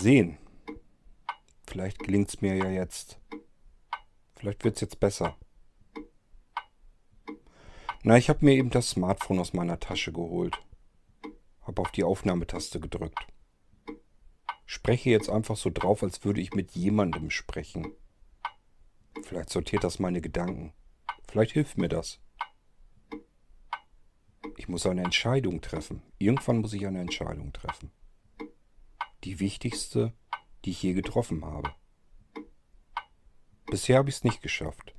[0.00, 0.38] sehen.
[1.66, 3.20] Vielleicht gelingt es mir ja jetzt.
[4.34, 5.36] Vielleicht wird es jetzt besser.
[8.02, 10.58] Na, ich habe mir eben das Smartphone aus meiner Tasche geholt.
[11.62, 13.26] Habe auf die Aufnahmetaste gedrückt.
[14.64, 17.92] Spreche jetzt einfach so drauf, als würde ich mit jemandem sprechen.
[19.22, 20.72] Vielleicht sortiert das meine Gedanken.
[21.28, 22.20] Vielleicht hilft mir das.
[24.56, 26.02] Ich muss eine Entscheidung treffen.
[26.18, 27.92] Irgendwann muss ich eine Entscheidung treffen.
[29.24, 30.14] Die wichtigste,
[30.64, 31.74] die ich je getroffen habe.
[33.66, 34.94] Bisher habe ich es nicht geschafft.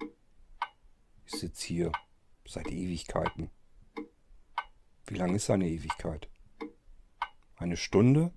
[1.26, 1.92] Ich sitze hier
[2.46, 3.50] seit Ewigkeiten.
[5.08, 6.30] Wie lang ist eine Ewigkeit?
[7.56, 8.32] Eine Stunde?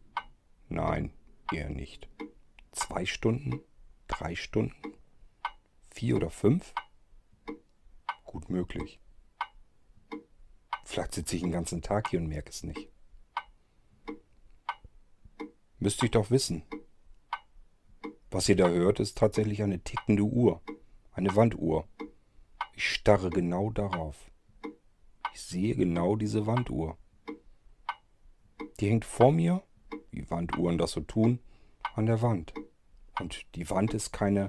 [0.69, 1.13] Nein,
[1.53, 2.09] eher nicht.
[2.73, 3.61] Zwei Stunden?
[4.09, 4.95] Drei Stunden?
[5.91, 6.73] Vier oder fünf?
[8.25, 9.01] Gut möglich.
[10.85, 12.94] Vielleicht sitze ich den ganzen Tag hier und merke es nicht.
[15.85, 16.63] Müsste ich doch wissen.
[18.31, 20.63] Was ihr da hört, ist tatsächlich eine tickende Uhr.
[21.13, 21.87] Eine Wanduhr.
[22.73, 24.31] Ich starre genau darauf.
[25.35, 26.97] Ich sehe genau diese Wanduhr.
[28.81, 29.63] Die hängt vor mir,
[30.11, 31.39] wie Wanduhren das so tun,
[31.95, 32.55] an der Wand.
[33.21, 34.47] Und die Wand ist keine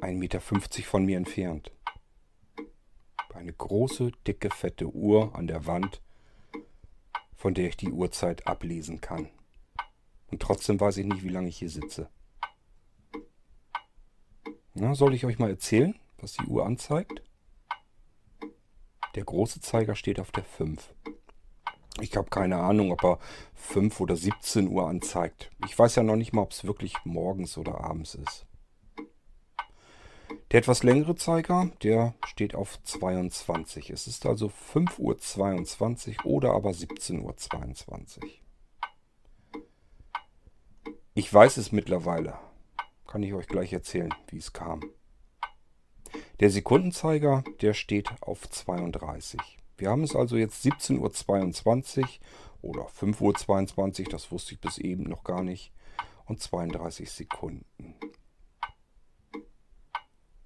[0.00, 1.70] 1,50 Meter von mir entfernt.
[3.32, 6.02] Eine große, dicke, fette Uhr an der Wand,
[7.36, 9.28] von der ich die Uhrzeit ablesen kann.
[10.30, 12.08] Und trotzdem weiß ich nicht, wie lange ich hier sitze.
[14.74, 17.22] Na, soll ich euch mal erzählen, was die Uhr anzeigt?
[19.14, 20.94] Der große Zeiger steht auf der 5.
[22.00, 23.18] Ich habe keine Ahnung, ob er
[23.54, 25.50] 5 oder 17 Uhr anzeigt.
[25.66, 28.46] Ich weiß ja noch nicht mal, ob es wirklich morgens oder abends ist.
[30.52, 33.90] Der etwas längere Zeiger, der steht auf 22.
[33.90, 38.28] Es ist also 5.22 Uhr oder aber 17.22 Uhr.
[41.18, 42.38] Ich weiß es mittlerweile.
[43.08, 44.82] Kann ich euch gleich erzählen, wie es kam.
[46.38, 49.40] Der Sekundenzeiger, der steht auf 32.
[49.78, 52.08] Wir haben es also jetzt 17.22 Uhr
[52.70, 55.72] oder 5.22 Uhr, das wusste ich bis eben noch gar nicht,
[56.26, 57.96] und 32 Sekunden.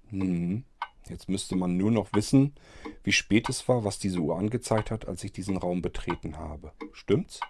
[0.09, 0.65] Hm.
[1.07, 2.55] Jetzt müsste man nur noch wissen,
[3.03, 6.73] wie spät es war, was diese Uhr angezeigt hat, als ich diesen Raum betreten habe.
[6.93, 7.41] Stimmt's?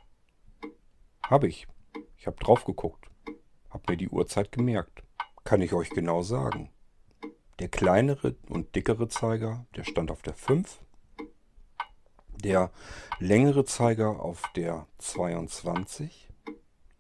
[1.25, 1.67] Habe ich.
[2.17, 3.12] Ich habe drauf geguckt.
[3.73, 5.01] Hab mir die Uhrzeit gemerkt.
[5.44, 6.69] Kann ich euch genau sagen.
[7.57, 10.79] Der kleinere und dickere Zeiger, der stand auf der 5.
[12.35, 12.72] Der
[13.17, 16.29] längere Zeiger auf der 22.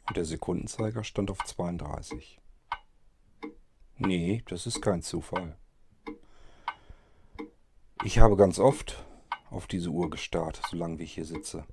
[0.07, 2.41] Und der Sekundenzeiger stand auf 32.
[3.97, 5.55] Nee, das ist kein Zufall.
[8.03, 9.05] Ich habe ganz oft
[9.51, 11.65] auf diese Uhr gestarrt, solange ich hier sitze.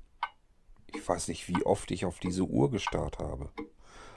[0.94, 3.50] Ich weiß nicht, wie oft ich auf diese Uhr gestarrt habe.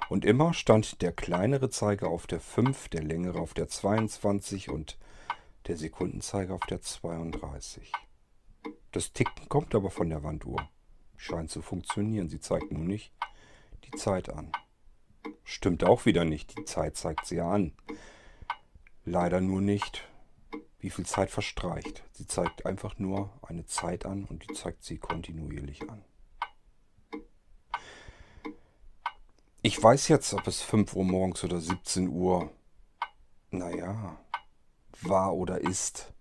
[0.10, 4.98] Und immer stand der kleinere Zeiger auf der 5, der längere auf der 22 und
[5.68, 7.92] der Sekundenzeiger auf der 32.
[8.92, 10.70] Das Ticken kommt aber von der Wanduhr.
[11.18, 12.30] Scheint zu funktionieren.
[12.30, 13.14] Sie zeigt nur nicht
[13.86, 14.52] die Zeit an.
[15.44, 16.58] Stimmt auch wieder nicht.
[16.58, 17.74] Die Zeit zeigt sie an.
[19.06, 20.08] Leider nur nicht,
[20.80, 22.04] wie viel Zeit verstreicht.
[22.12, 26.04] Sie zeigt einfach nur eine Zeit an und die zeigt sie kontinuierlich an.
[29.66, 32.52] Ich weiß jetzt, ob es 5 Uhr morgens oder 17 Uhr,
[33.50, 34.20] naja,
[35.02, 36.12] war oder ist.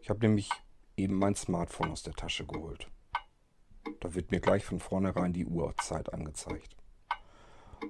[0.00, 0.48] Ich habe nämlich
[0.96, 2.90] eben mein Smartphone aus der Tasche geholt.
[4.00, 6.74] Da wird mir gleich von vornherein die Uhrzeit angezeigt.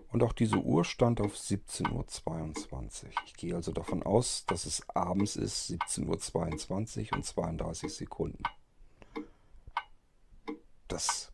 [0.08, 3.10] Und auch diese Uhr stand auf 17.22 Uhr.
[3.26, 8.42] Ich gehe also davon aus, dass es abends ist, 17.22 Uhr und 32 Sekunden.
[10.88, 11.32] Das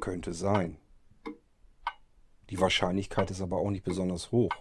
[0.00, 0.78] könnte sein.
[2.50, 4.52] Die Wahrscheinlichkeit ist aber auch nicht besonders hoch,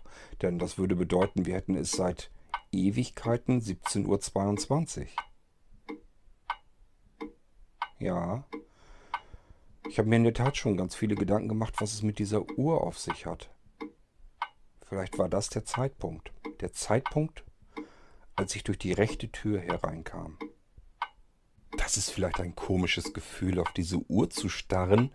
[0.42, 2.31] denn das würde bedeuten, wir hätten es seit
[2.72, 5.07] Ewigkeiten 17.22 Uhr.
[8.00, 8.45] Ja,
[9.89, 12.48] ich habe mir in der Tat schon ganz viele Gedanken gemacht, was es mit dieser
[12.57, 13.50] Uhr auf sich hat.
[14.86, 16.31] Vielleicht war das der Zeitpunkt.
[16.60, 17.44] Der Zeitpunkt,
[18.36, 20.38] als ich durch die rechte Tür hereinkam.
[21.78, 25.12] Das ist vielleicht ein komisches Gefühl, auf diese Uhr zu starren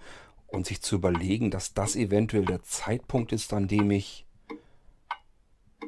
[0.53, 4.27] und sich zu überlegen, dass das eventuell der Zeitpunkt ist, an dem ich...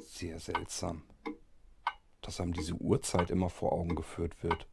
[0.06, 1.02] Sehr seltsam,
[2.22, 4.68] dass einem diese Uhrzeit immer vor Augen geführt wird.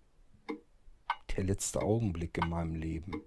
[1.36, 3.24] Der letzte Augenblick in meinem Leben.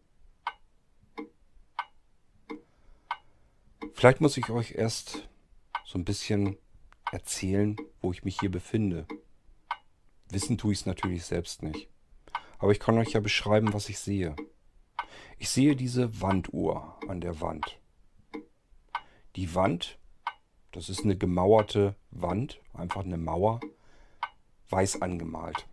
[3.93, 5.29] Vielleicht muss ich euch erst
[5.85, 6.57] so ein bisschen
[7.11, 9.07] erzählen, wo ich mich hier befinde.
[10.31, 11.89] Wissen tue ich es natürlich selbst nicht.
[12.59, 14.37] Aber ich kann euch ja beschreiben, was ich sehe.
[15.39, 17.79] Ich sehe diese Wanduhr an der Wand.
[19.37, 19.99] Die Wand,
[20.73, 23.61] das ist eine gemauerte Wand, einfach eine Mauer,
[24.71, 25.67] weiß angemalt.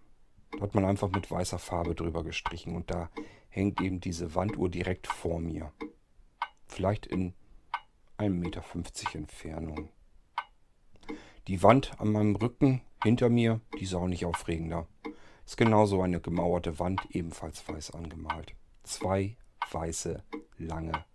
[0.51, 3.09] Da hat man einfach mit weißer Farbe drüber gestrichen und da
[3.49, 5.71] hängt eben diese Wanduhr direkt vor mir.
[6.67, 7.33] Vielleicht in
[8.17, 8.63] 1,50 Meter
[9.13, 9.89] Entfernung.
[11.47, 14.87] Die Wand an meinem Rücken hinter mir, die ist auch nicht aufregender.
[15.45, 18.53] Ist genauso eine gemauerte Wand, ebenfalls weiß angemalt.
[18.83, 19.37] Zwei
[19.69, 20.23] weiße,
[20.57, 21.05] lange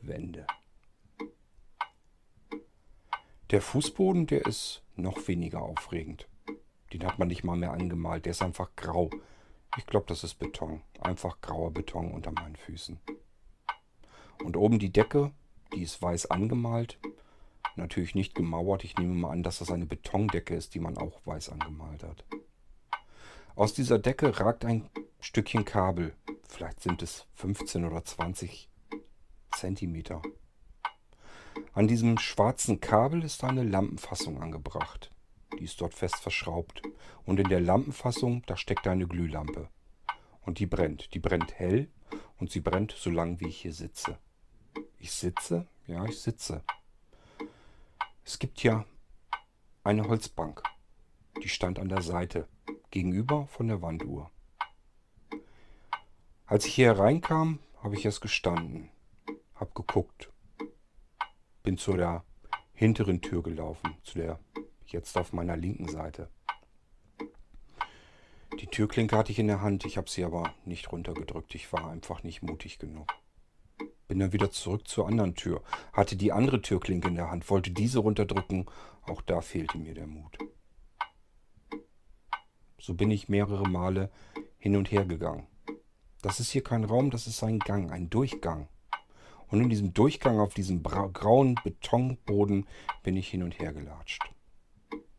[0.00, 0.46] Wände.
[3.50, 6.28] Der Fußboden, der ist noch weniger aufregend.
[6.92, 9.10] Den hat man nicht mal mehr angemalt, der ist einfach grau.
[9.76, 10.82] Ich glaube, das ist Beton.
[11.00, 12.98] Einfach grauer Beton unter meinen Füßen.
[14.44, 15.32] Und oben die Decke,
[15.74, 16.98] die ist weiß angemalt.
[17.76, 18.84] Natürlich nicht gemauert.
[18.84, 22.24] Ich nehme mal an, dass das eine Betondecke ist, die man auch weiß angemalt hat.
[23.56, 24.88] Aus dieser Decke ragt ein
[25.20, 26.14] Stückchen Kabel.
[26.54, 28.70] Vielleicht sind es 15 oder 20
[29.56, 30.22] Zentimeter.
[31.72, 35.10] An diesem schwarzen Kabel ist eine Lampenfassung angebracht.
[35.58, 36.80] Die ist dort fest verschraubt.
[37.26, 39.68] Und in der Lampenfassung, da steckt eine Glühlampe.
[40.42, 41.12] Und die brennt.
[41.12, 41.88] Die brennt hell
[42.38, 44.16] und sie brennt so lang, wie ich hier sitze.
[45.00, 45.66] Ich sitze?
[45.88, 46.62] Ja, ich sitze.
[48.24, 48.84] Es gibt ja
[49.82, 50.62] eine Holzbank.
[51.42, 52.46] Die stand an der Seite,
[52.92, 54.30] gegenüber von der Wanduhr.
[56.46, 58.90] Als ich hier hereinkam, habe ich erst gestanden,
[59.54, 60.30] habe geguckt,
[61.62, 62.22] bin zu der
[62.74, 64.38] hinteren Tür gelaufen, zu der
[64.84, 66.28] jetzt auf meiner linken Seite.
[68.60, 71.90] Die Türklinke hatte ich in der Hand, ich habe sie aber nicht runtergedrückt, ich war
[71.90, 73.08] einfach nicht mutig genug.
[74.06, 75.62] Bin dann wieder zurück zur anderen Tür,
[75.94, 78.66] hatte die andere Türklinke in der Hand, wollte diese runterdrücken,
[79.06, 80.36] auch da fehlte mir der Mut.
[82.78, 84.10] So bin ich mehrere Male
[84.58, 85.46] hin und her gegangen.
[86.24, 88.66] Das ist hier kein Raum, das ist ein Gang, ein Durchgang.
[89.48, 92.66] Und in diesem Durchgang auf diesem grauen Betonboden
[93.02, 94.22] bin ich hin und her gelatscht.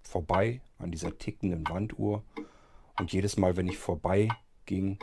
[0.02, 2.24] Vorbei an dieser tickenden Wanduhr.
[2.98, 4.30] Und jedes Mal, wenn ich vorbei
[4.66, 4.98] ging,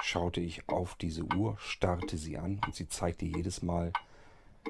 [0.00, 3.92] schaute ich auf diese Uhr, starrte sie an und sie zeigte jedes Mal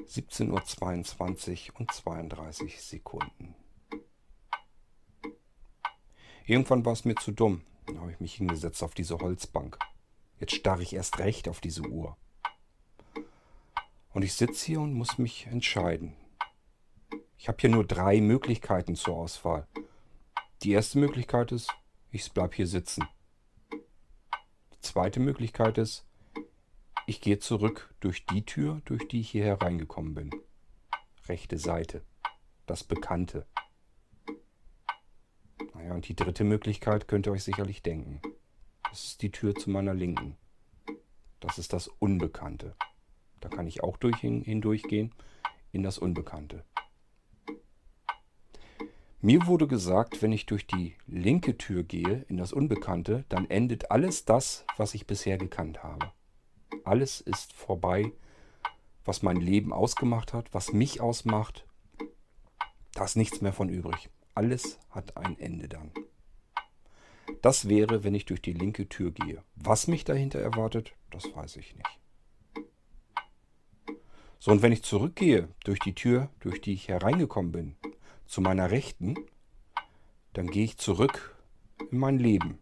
[0.07, 3.55] 17.22 Uhr und 32 Sekunden.
[6.47, 7.61] Irgendwann war es mir zu dumm.
[7.85, 9.79] Dann habe ich mich hingesetzt auf diese Holzbank.
[10.43, 12.19] Jetzt starre ich erst recht auf diese Uhr.
[14.11, 16.15] Und ich sitze hier und muss mich entscheiden.
[17.39, 19.67] Ich habe hier nur drei Möglichkeiten zur Auswahl.
[20.63, 21.71] Die erste Möglichkeit ist,
[22.11, 23.07] ich bleibe hier sitzen
[24.83, 26.05] zweite Möglichkeit ist,
[27.07, 30.31] ich gehe zurück durch die Tür, durch die ich hier hereingekommen bin.
[31.29, 32.03] Rechte Seite.
[32.67, 33.47] Das Bekannte.
[35.75, 38.21] Naja, und die dritte Möglichkeit könnt ihr euch sicherlich denken.
[38.93, 40.37] Das ist die Tür zu meiner Linken.
[41.41, 42.77] Das ist das Unbekannte.
[43.41, 45.15] Da kann ich auch durch, hindurchgehen
[45.73, 46.63] in das Unbekannte.
[49.23, 53.91] Mir wurde gesagt, wenn ich durch die linke Tür gehe in das Unbekannte, dann endet
[53.91, 56.13] alles das, was ich bisher gekannt habe.
[56.85, 58.13] Alles ist vorbei,
[59.07, 61.65] was mein Leben ausgemacht hat, was mich ausmacht.
[62.93, 64.11] Da ist nichts mehr von übrig.
[64.35, 65.93] Alles hat ein Ende dann.
[67.43, 69.43] Das wäre, wenn ich durch die linke Tür gehe.
[69.57, 71.99] Was mich dahinter erwartet, das weiß ich nicht.
[74.39, 77.77] So, und wenn ich zurückgehe durch die Tür, durch die ich hereingekommen bin,
[78.27, 79.17] zu meiner Rechten,
[80.33, 81.37] dann gehe ich zurück
[81.91, 82.59] in mein Leben.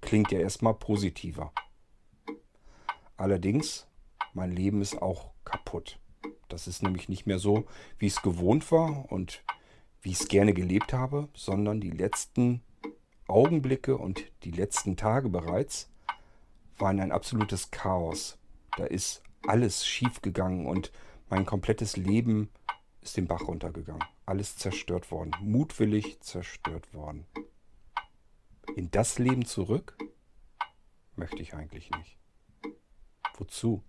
[0.00, 1.52] Klingt ja erstmal positiver.
[3.16, 3.86] Allerdings,
[4.34, 6.00] mein Leben ist auch kaputt.
[6.48, 7.64] Das ist nämlich nicht mehr so,
[7.98, 9.44] wie es gewohnt war und
[10.02, 12.60] wie ich es gerne gelebt habe, sondern die letzten
[13.26, 15.90] Augenblicke und die letzten Tage bereits
[16.78, 18.38] waren ein absolutes Chaos.
[18.76, 20.92] Da ist alles schiefgegangen und
[21.28, 22.50] mein komplettes Leben
[23.00, 24.04] ist den Bach runtergegangen.
[24.26, 25.32] Alles zerstört worden.
[25.40, 27.26] Mutwillig zerstört worden.
[28.76, 29.96] In das Leben zurück?
[31.16, 32.18] Möchte ich eigentlich nicht.
[33.36, 33.82] Wozu?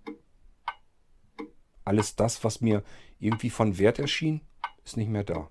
[1.83, 2.83] Alles das, was mir
[3.19, 4.41] irgendwie von Wert erschien,
[4.83, 5.49] ist nicht mehr da.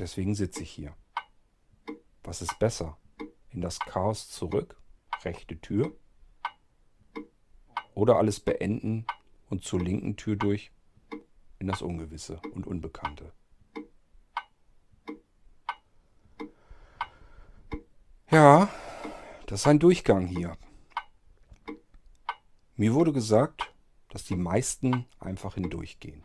[0.00, 0.96] Deswegen sitze ich hier.
[2.24, 2.96] Was ist besser?
[3.50, 4.80] In das Chaos zurück,
[5.24, 5.94] rechte Tür?
[7.94, 9.06] Oder alles beenden
[9.50, 10.72] und zur linken Tür durch
[11.58, 13.34] in das Ungewisse und Unbekannte?
[18.30, 18.70] Ja,
[19.46, 20.56] das ist ein Durchgang hier.
[22.74, 23.74] Mir wurde gesagt,
[24.08, 26.22] dass die meisten einfach hindurchgehen.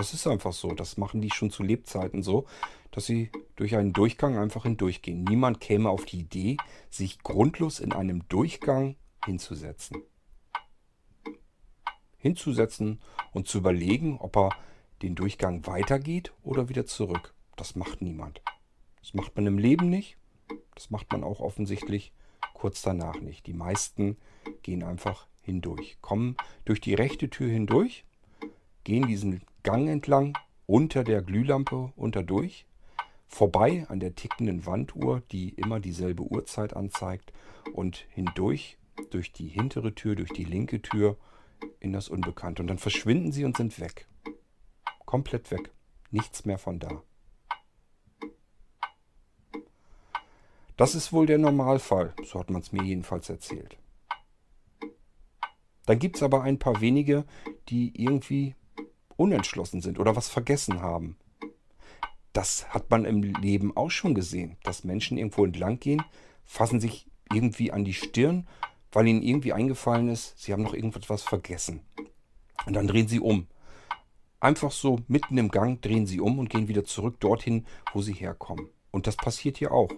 [0.00, 0.72] Das ist einfach so.
[0.72, 2.46] Das machen die schon zu Lebzeiten so,
[2.90, 5.24] dass sie durch einen Durchgang einfach hindurchgehen.
[5.24, 6.56] Niemand käme auf die Idee,
[6.88, 10.02] sich grundlos in einem Durchgang hinzusetzen.
[12.16, 13.02] Hinzusetzen
[13.32, 14.48] und zu überlegen, ob er
[15.02, 17.34] den Durchgang weitergeht oder wieder zurück.
[17.56, 18.40] Das macht niemand.
[19.02, 20.16] Das macht man im Leben nicht.
[20.76, 22.14] Das macht man auch offensichtlich
[22.54, 23.46] kurz danach nicht.
[23.46, 24.16] Die meisten
[24.62, 28.06] gehen einfach hindurch, kommen durch die rechte Tür hindurch,
[28.82, 30.36] gehen diesen Gang entlang,
[30.66, 32.66] unter der Glühlampe unterdurch,
[33.26, 37.32] vorbei an der tickenden Wanduhr, die immer dieselbe Uhrzeit anzeigt,
[37.72, 38.78] und hindurch
[39.10, 41.16] durch die hintere Tür, durch die linke Tür
[41.78, 42.62] in das Unbekannte.
[42.62, 44.06] Und dann verschwinden sie und sind weg.
[45.04, 45.70] Komplett weg.
[46.10, 47.02] Nichts mehr von da.
[50.76, 53.76] Das ist wohl der Normalfall, so hat man es mir jedenfalls erzählt.
[55.84, 57.24] Dann gibt es aber ein paar wenige,
[57.68, 58.54] die irgendwie
[59.20, 61.16] unentschlossen sind oder was vergessen haben.
[62.32, 66.02] Das hat man im Leben auch schon gesehen, dass Menschen irgendwo entlang gehen,
[66.44, 68.46] fassen sich irgendwie an die Stirn,
[68.92, 71.80] weil ihnen irgendwie eingefallen ist, sie haben noch irgendetwas vergessen.
[72.66, 73.46] Und dann drehen sie um.
[74.40, 78.14] Einfach so mitten im Gang drehen sie um und gehen wieder zurück dorthin, wo sie
[78.14, 78.68] herkommen.
[78.90, 79.90] Und das passiert hier auch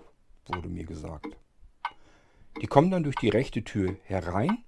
[0.46, 1.36] wurde mir gesagt.
[2.60, 4.58] Die kommen dann durch die rechte Tür herein,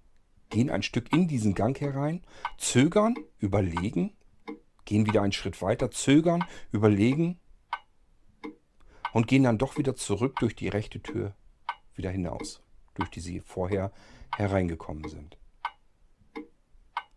[0.51, 2.23] gehen ein Stück in diesen Gang herein,
[2.59, 4.13] zögern, überlegen,
[4.85, 7.39] gehen wieder einen Schritt weiter, zögern, überlegen
[9.13, 11.35] und gehen dann doch wieder zurück durch die rechte Tür
[11.95, 12.63] wieder hinaus,
[12.95, 13.93] durch die sie vorher
[14.37, 15.39] hereingekommen sind.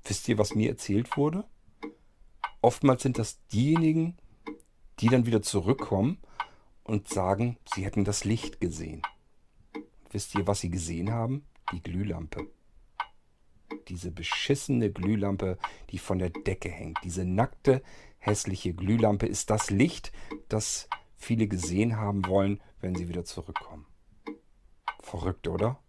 [0.04, 1.46] Wisst ihr, was mir erzählt wurde?
[2.62, 4.18] Oftmals sind das diejenigen,
[5.00, 6.20] die dann wieder zurückkommen
[6.84, 9.02] und sagen, sie hätten das Licht gesehen.
[10.12, 11.46] Wisst ihr, was sie gesehen haben?
[11.74, 12.48] Die Glühlampe.
[13.88, 15.58] Diese beschissene Glühlampe,
[15.90, 17.00] die von der Decke hängt.
[17.04, 17.82] Diese nackte,
[18.20, 20.12] hässliche Glühlampe ist das Licht,
[20.50, 23.86] das viele gesehen haben wollen, wenn sie wieder zurückkommen.
[25.02, 25.80] Verrückt, oder?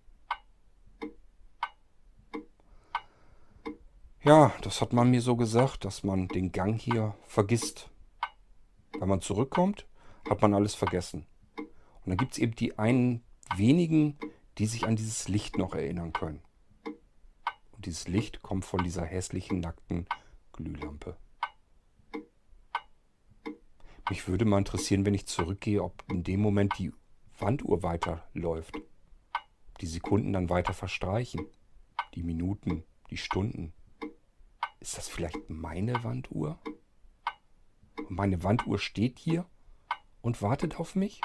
[4.23, 7.89] Ja, das hat man mir so gesagt, dass man den Gang hier vergisst.
[8.99, 9.87] Wenn man zurückkommt,
[10.29, 11.27] hat man alles vergessen.
[11.57, 13.23] Und dann gibt es eben die einen
[13.57, 14.19] wenigen,
[14.59, 16.43] die sich an dieses Licht noch erinnern können.
[17.79, 20.07] Und dieses Licht kommt von dieser hässlichen, nackten
[20.53, 21.17] Glühlampe.
[24.11, 26.93] Mich würde mal interessieren, wenn ich zurückgehe, ob in dem Moment die
[27.39, 28.75] Wanduhr weiterläuft.
[29.81, 31.47] Die Sekunden dann weiter verstreichen.
[32.15, 33.73] Die Minuten, die Stunden.
[34.81, 36.59] Ist das vielleicht meine Wanduhr?
[38.09, 39.47] Und meine Wanduhr steht hier
[40.21, 41.21] und wartet auf mich.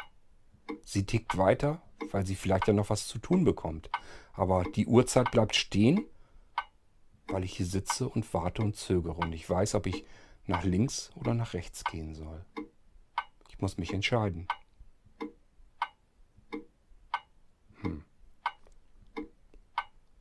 [0.86, 1.82] Sie tickt weiter,
[2.12, 3.90] weil sie vielleicht ja noch was zu tun bekommt.
[4.34, 6.06] Aber die Uhrzeit bleibt stehen,
[7.28, 10.06] weil ich hier sitze und warte und zögere und ich weiß, ob ich
[10.46, 12.46] nach links oder nach rechts gehen soll.
[13.50, 14.48] Ich muss mich entscheiden.
[17.82, 18.04] Hm.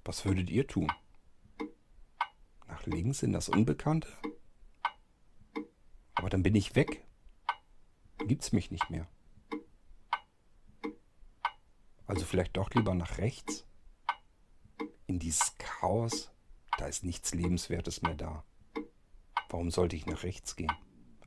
[0.04, 0.92] Was würdet ihr tun?
[2.68, 4.08] Nach links in das Unbekannte?
[6.14, 7.04] Aber dann bin ich weg
[8.26, 9.06] gibt es mich nicht mehr.
[12.06, 13.66] Also vielleicht doch lieber nach rechts.
[15.06, 16.30] In dieses Chaos,
[16.78, 18.44] da ist nichts Lebenswertes mehr da.
[19.48, 20.72] Warum sollte ich nach rechts gehen?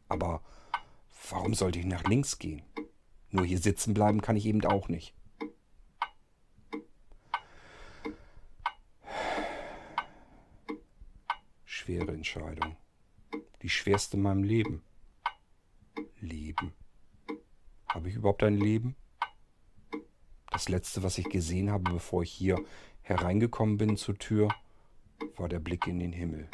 [0.07, 0.41] Aber
[1.29, 2.63] warum sollte ich nach links gehen?
[3.29, 5.13] Nur hier sitzen bleiben kann ich eben auch nicht.
[11.65, 12.77] Schwere Entscheidung.
[13.61, 14.83] Die schwerste in meinem Leben.
[16.19, 16.73] Leben.
[17.87, 18.95] Habe ich überhaupt ein Leben?
[20.49, 22.63] Das letzte, was ich gesehen habe, bevor ich hier
[23.01, 24.49] hereingekommen bin zur Tür,
[25.39, 26.49] war der Blick in den Himmel.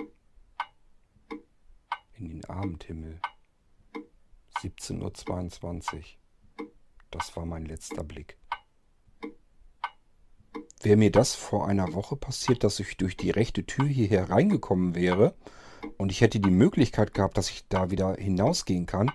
[2.13, 3.19] In den Abendhimmel.
[4.61, 6.03] 17.22 Uhr.
[7.09, 8.37] Das war mein letzter Blick.
[10.81, 14.95] Wäre mir das vor einer Woche passiert, dass ich durch die rechte Tür hier hereingekommen
[14.95, 15.35] wäre
[15.97, 19.11] und ich hätte die Möglichkeit gehabt, dass ich da wieder hinausgehen kann,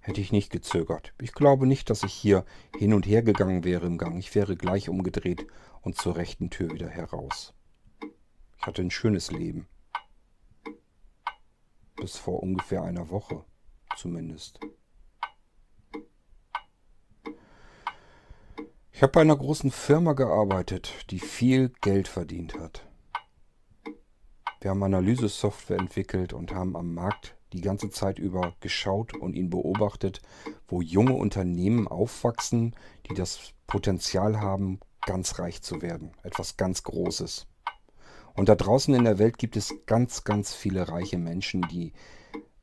[0.00, 1.12] hätte ich nicht gezögert.
[1.20, 2.44] Ich glaube nicht, dass ich hier
[2.78, 4.18] hin und her gegangen wäre im Gang.
[4.18, 5.46] Ich wäre gleich umgedreht
[5.82, 7.54] und zur rechten Tür wieder heraus.
[8.62, 9.66] Hatte ein schönes Leben.
[11.96, 13.44] Bis vor ungefähr einer Woche
[13.96, 14.60] zumindest.
[18.92, 22.86] Ich habe bei einer großen Firma gearbeitet, die viel Geld verdient hat.
[24.60, 29.50] Wir haben Analysesoftware entwickelt und haben am Markt die ganze Zeit über geschaut und ihn
[29.50, 30.22] beobachtet,
[30.68, 32.76] wo junge Unternehmen aufwachsen,
[33.10, 36.12] die das Potenzial haben, ganz reich zu werden.
[36.22, 37.48] Etwas ganz Großes.
[38.34, 41.92] Und da draußen in der Welt gibt es ganz, ganz viele reiche Menschen, die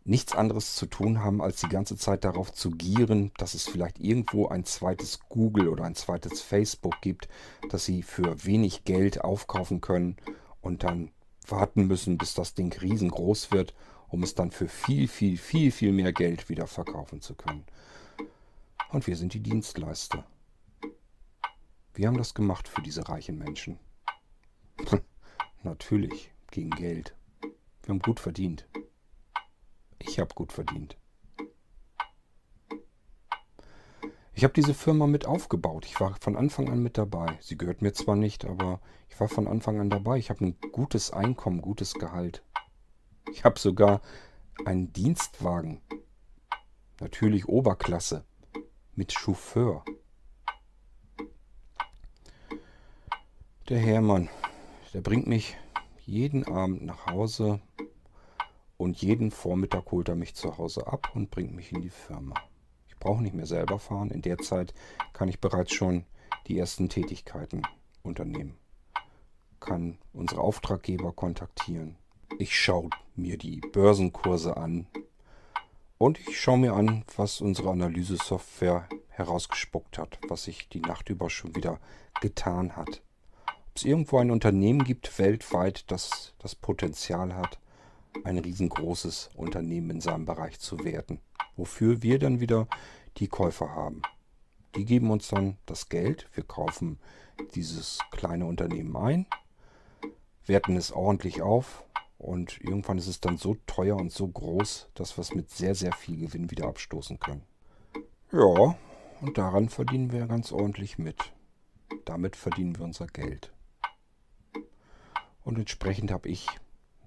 [0.04, 4.00] nichts anderes zu tun haben, als die ganze Zeit darauf zu gieren, dass es vielleicht
[4.00, 7.28] irgendwo ein zweites Google oder ein zweites Facebook gibt,
[7.70, 10.18] das sie für wenig Geld aufkaufen können
[10.62, 11.12] und dann
[11.48, 13.76] warten müssen, bis das Ding riesengroß wird,
[14.08, 17.66] um es dann für viel, viel, viel, viel mehr Geld wieder verkaufen zu können.
[18.90, 20.26] Und wir sind die Dienstleister.
[21.94, 23.78] Wir haben das gemacht für diese reichen Menschen.
[25.70, 27.16] Natürlich, gegen Geld.
[27.84, 28.68] Wir haben gut verdient.
[30.00, 30.98] Ich habe gut verdient.
[34.34, 35.86] Ich habe diese Firma mit aufgebaut.
[35.86, 37.38] Ich war von Anfang an mit dabei.
[37.40, 40.18] Sie gehört mir zwar nicht, aber ich war von Anfang an dabei.
[40.18, 42.44] Ich habe ein gutes Einkommen, gutes Gehalt.
[43.32, 44.02] Ich habe sogar
[44.66, 45.82] einen Dienstwagen.
[47.00, 48.26] Natürlich Oberklasse.
[48.96, 49.86] Mit Chauffeur.
[53.70, 54.30] Der Hermann,
[54.94, 55.56] der bringt mich
[56.06, 57.60] jeden Abend nach Hause
[58.78, 62.34] und jeden Vormittag holt er mich zu Hause ab und bringt mich in die Firma.
[62.88, 64.10] Ich brauche nicht mehr selber fahren.
[64.10, 64.74] In der Zeit
[65.14, 66.06] kann ich bereits schon
[66.48, 67.62] die ersten Tätigkeiten
[68.02, 68.58] unternehmen.
[69.60, 71.98] Kann unsere Auftraggeber kontaktieren.
[72.40, 74.88] Ich schaue mir die Börsenkurse an.
[75.98, 81.30] Und ich schaue mir an, was unsere Analysesoftware herausgespuckt hat, was sich die Nacht über
[81.30, 81.80] schon wieder
[82.22, 83.02] getan hat.
[83.80, 87.60] Es irgendwo ein Unternehmen gibt weltweit, das das Potenzial hat,
[88.26, 91.22] ein riesengroßes Unternehmen in seinem Bereich zu werden.
[91.56, 92.68] Wofür wir dann wieder
[93.16, 94.02] die Käufer haben.
[94.76, 96.28] Die geben uns dann das Geld.
[96.34, 97.00] Wir kaufen
[97.56, 99.26] dieses kleine Unternehmen ein,
[100.46, 101.86] werten es ordentlich auf
[102.18, 105.74] und irgendwann ist es dann so teuer und so groß, dass wir es mit sehr,
[105.74, 107.44] sehr viel Gewinn wieder abstoßen können.
[108.34, 108.76] Ja,
[109.22, 111.32] und daran verdienen wir ganz ordentlich mit.
[112.04, 113.54] Damit verdienen wir unser Geld.
[115.44, 116.48] Und entsprechend habe ich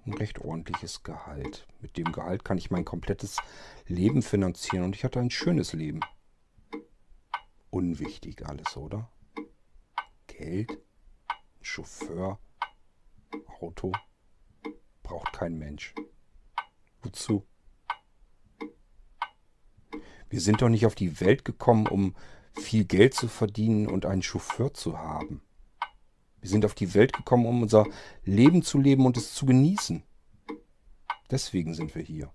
[0.05, 1.65] ein recht ordentliches Gehalt.
[1.79, 3.37] Mit dem Gehalt kann ich mein komplettes
[3.87, 6.01] Leben finanzieren und ich hatte ein schönes Leben.
[7.69, 9.09] Unwichtig alles, oder?
[10.27, 10.79] Geld,
[11.61, 12.39] Chauffeur,
[13.59, 13.91] Auto
[15.01, 15.93] braucht kein Mensch.
[17.01, 17.45] Wozu?
[20.29, 22.15] Wir sind doch nicht auf die Welt gekommen, um
[22.55, 25.41] viel Geld zu verdienen und einen Chauffeur zu haben.
[26.43, 27.87] Wir sind auf die Welt gekommen, um unser
[28.25, 30.03] Leben zu leben und es zu genießen.
[31.31, 32.33] Deswegen sind wir hier.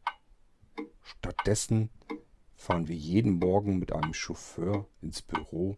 [1.02, 1.90] Stattdessen
[2.56, 5.76] fahren wir jeden Morgen mit einem Chauffeur ins Büro,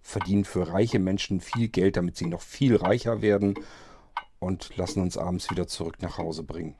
[0.00, 3.54] verdienen für reiche Menschen viel Geld, damit sie noch viel reicher werden
[4.40, 6.74] und lassen uns abends wieder zurück nach Hause bringen.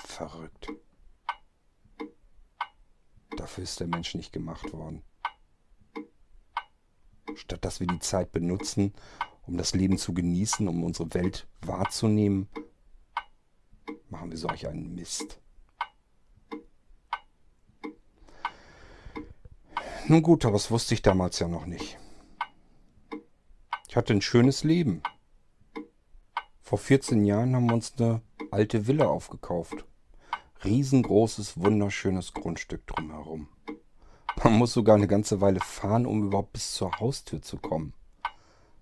[0.00, 0.72] Verrückt.
[3.36, 5.04] Dafür ist der Mensch nicht gemacht worden.
[7.36, 8.92] Statt dass wir die Zeit benutzen,
[9.46, 12.48] um das Leben zu genießen, um unsere Welt wahrzunehmen,
[14.08, 15.40] machen wir solch einen Mist.
[20.08, 21.98] Nun gut, aber das wusste ich damals ja noch nicht.
[23.88, 25.02] Ich hatte ein schönes Leben.
[26.60, 29.84] Vor 14 Jahren haben wir uns eine alte Villa aufgekauft.
[30.64, 33.48] Riesengroßes, wunderschönes Grundstück drumherum.
[34.42, 37.94] Man muss sogar eine ganze Weile fahren, um überhaupt bis zur Haustür zu kommen.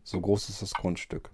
[0.04, 1.30] So groß ist das Grundstück.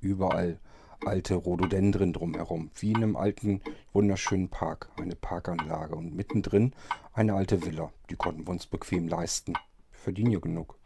[0.00, 0.58] Überall
[1.04, 3.60] alte Rhododendren drumherum, wie in einem alten,
[3.92, 6.72] wunderschönen Park, eine Parkanlage und mittendrin
[7.12, 7.92] eine alte Villa.
[8.08, 9.52] Die konnten wir uns bequem leisten.
[9.90, 10.78] Verdienen ja genug.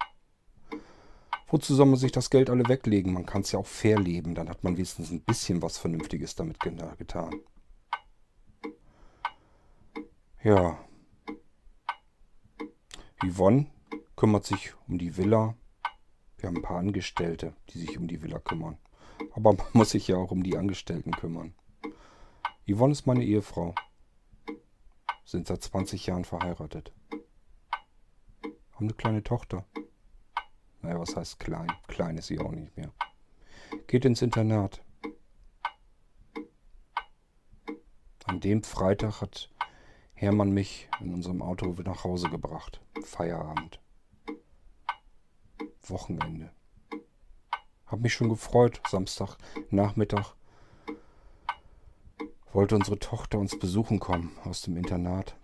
[1.46, 3.12] Wozu soll man sich das Geld alle weglegen?
[3.12, 6.34] Man kann es ja auch fair leben, dann hat man wenigstens ein bisschen was Vernünftiges
[6.34, 7.34] damit getan.
[10.42, 10.78] Ja.
[13.24, 13.66] Yvonne
[14.16, 15.54] kümmert sich um die Villa,
[16.42, 18.78] wir haben ein paar Angestellte, die sich um die Villa kümmern.
[19.32, 21.54] Aber man muss sich ja auch um die Angestellten kümmern.
[22.66, 23.74] Yvonne ist meine Ehefrau.
[25.24, 26.92] Sind seit 20 Jahren verheiratet.
[28.72, 29.64] Haben eine kleine Tochter.
[30.82, 31.70] Naja, was heißt klein?
[31.88, 32.92] Klein ist sie auch nicht mehr.
[33.86, 34.82] Geht ins Internat.
[38.24, 39.50] An dem Freitag hat
[40.14, 42.80] Hermann mich in unserem Auto nach Hause gebracht.
[43.02, 43.80] Feierabend.
[45.90, 46.50] Wochenende.
[47.86, 49.36] Hab mich schon gefreut, Samstag
[49.70, 50.34] Nachmittag
[52.52, 55.36] wollte unsere Tochter uns besuchen kommen aus dem Internat.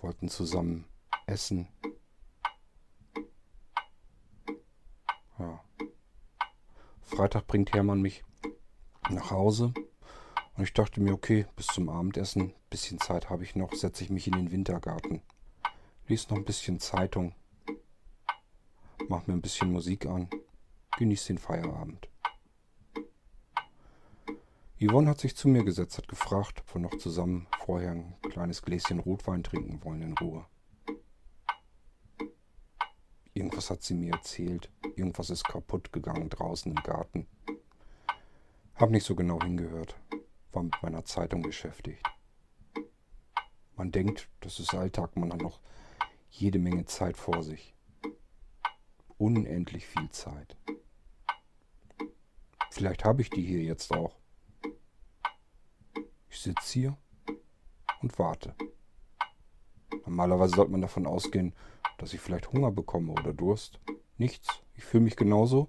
[0.00, 0.84] Wollten zusammen
[1.26, 1.68] essen.
[5.38, 5.60] Ja.
[7.02, 8.24] Freitag bringt Hermann mich
[9.10, 9.72] nach Hause.
[10.56, 14.10] Und ich dachte mir, okay, bis zum Abendessen, bisschen Zeit habe ich noch, setze ich
[14.10, 15.22] mich in den Wintergarten.
[16.06, 17.34] Lies noch ein bisschen Zeitung.
[19.08, 20.28] Mach mir ein bisschen Musik an.
[20.96, 22.08] Genieß den Feierabend.
[24.80, 28.62] Yvonne hat sich zu mir gesetzt, hat gefragt, ob wir noch zusammen vorher ein kleines
[28.62, 30.46] Gläschen Rotwein trinken wollen in Ruhe.
[33.34, 34.70] Irgendwas hat sie mir erzählt.
[34.96, 37.26] Irgendwas ist kaputt gegangen draußen im Garten.
[38.76, 39.96] Hab nicht so genau hingehört.
[40.52, 42.06] War mit meiner Zeitung beschäftigt.
[43.76, 45.60] Man denkt, das ist Alltag, man hat noch
[46.30, 47.74] jede Menge Zeit vor sich.
[49.18, 50.56] Unendlich viel Zeit.
[52.70, 54.16] Vielleicht habe ich die hier jetzt auch.
[56.28, 56.98] Ich sitze hier
[58.02, 58.54] und warte.
[60.04, 61.54] Normalerweise sollte man davon ausgehen,
[61.98, 63.80] dass ich vielleicht Hunger bekomme oder Durst.
[64.18, 64.48] Nichts.
[64.74, 65.68] Ich fühle mich genauso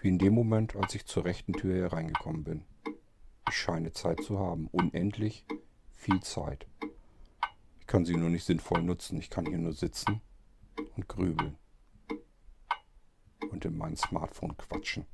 [0.00, 2.64] wie in dem Moment, als ich zur rechten Tür hereingekommen bin.
[3.48, 4.68] Ich scheine Zeit zu haben.
[4.72, 5.46] Unendlich
[5.94, 6.66] viel Zeit.
[7.80, 9.18] Ich kann sie nur nicht sinnvoll nutzen.
[9.18, 10.20] Ich kann hier nur sitzen
[10.96, 11.56] und grübeln.
[13.54, 15.06] Und in mein Smartphone quatschen.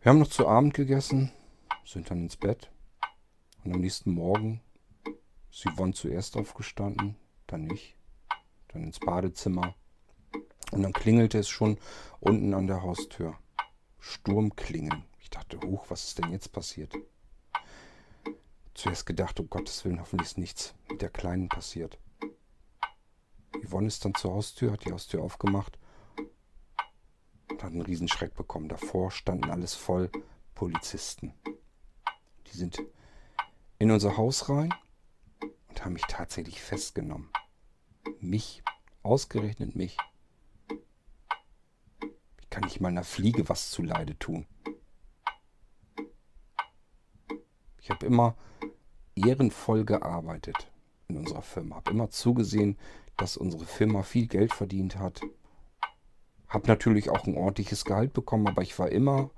[0.00, 1.32] Wir haben noch zu Abend gegessen,
[1.84, 2.70] sind dann ins Bett.
[3.64, 4.60] Und am nächsten Morgen
[5.50, 7.16] ist Yvonne zuerst aufgestanden,
[7.48, 7.96] dann ich,
[8.68, 9.74] dann ins Badezimmer.
[10.70, 11.76] Und dann klingelte es schon
[12.20, 13.36] unten an der Haustür.
[13.98, 15.04] Sturmklingeln.
[15.18, 16.94] Ich dachte, huch, was ist denn jetzt passiert?
[18.74, 21.98] Zuerst gedacht, um Gottes Willen, hoffentlich ist nichts mit der Kleinen passiert.
[23.64, 25.78] Yvonne ist dann zur Haustür, hat die Haustür aufgemacht
[27.50, 28.68] und hat einen Riesenschreck bekommen.
[28.68, 30.10] Davor standen alles voll
[30.54, 31.34] Polizisten.
[32.46, 32.82] Die sind
[33.78, 34.74] in unser Haus rein
[35.68, 37.30] und haben mich tatsächlich festgenommen.
[38.20, 38.62] Mich,
[39.02, 39.96] ausgerechnet mich.
[42.40, 44.46] Ich kann nicht mal einer Fliege was zuleide tun.
[47.80, 48.36] Ich habe immer
[49.16, 50.70] ehrenvoll gearbeitet
[51.08, 52.78] in unserer Firma, habe immer zugesehen,
[53.16, 55.20] dass unsere Firma viel Geld verdient hat,
[56.48, 59.30] hab natürlich auch ein ordentliches Gehalt bekommen, aber ich war immer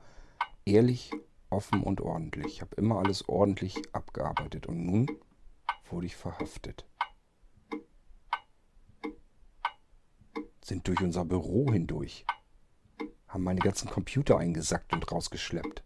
[0.64, 1.12] ehrlich,
[1.50, 2.46] offen und ordentlich.
[2.46, 5.06] Ich habe immer alles ordentlich abgearbeitet und nun
[5.90, 6.84] wurde ich verhaftet.
[10.62, 12.24] Sind durch unser Büro hindurch,
[13.28, 15.84] haben meine ganzen Computer eingesackt und rausgeschleppt.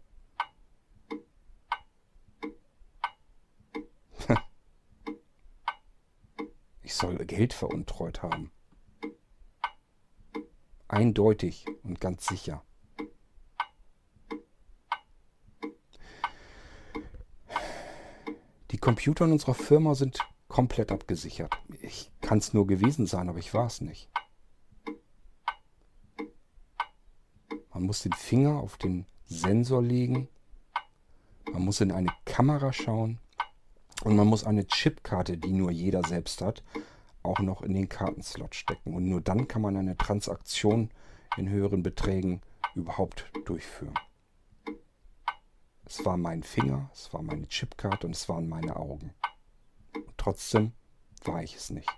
[6.81, 8.51] Ich soll Geld veruntreut haben.
[10.89, 12.65] Eindeutig und ganz sicher.
[18.71, 21.57] Die Computer in unserer Firma sind komplett abgesichert.
[21.81, 24.09] Ich kann es nur gewesen sein, aber ich war es nicht.
[27.73, 30.27] Man muss den Finger auf den Sensor legen.
[31.53, 33.17] Man muss in eine Kamera schauen.
[34.03, 36.63] Und man muss eine Chipkarte, die nur jeder selbst hat,
[37.29, 38.95] auch noch in den Kartenslot stecken.
[38.95, 40.89] Und nur dann kann man eine Transaktion
[41.37, 42.41] in höheren Beträgen
[42.75, 43.93] überhaupt durchführen.
[45.85, 49.13] Es war mein Finger, es war meine Chipkarte und es waren meine Augen.
[49.93, 50.73] Und trotzdem
[51.23, 51.89] war ich es nicht.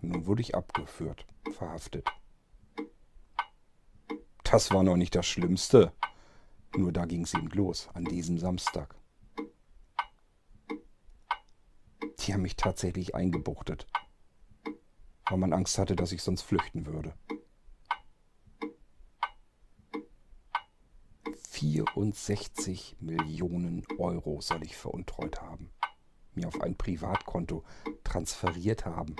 [0.00, 2.08] Nun wurde ich abgeführt, verhaftet.
[4.44, 5.92] Das war noch nicht das Schlimmste.
[6.76, 8.94] Nur da ging es eben los, an diesem Samstag.
[12.22, 13.88] Die haben mich tatsächlich eingebuchtet,
[15.28, 17.14] weil man Angst hatte, dass ich sonst flüchten würde.
[21.50, 25.70] 64 Millionen Euro soll ich veruntreut haben,
[26.34, 27.64] mir auf ein Privatkonto
[28.04, 29.16] transferiert haben.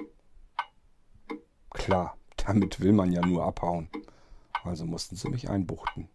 [1.71, 3.88] Klar, damit will man ja nur abhauen.
[4.62, 6.09] Also mussten sie mich einbuchten.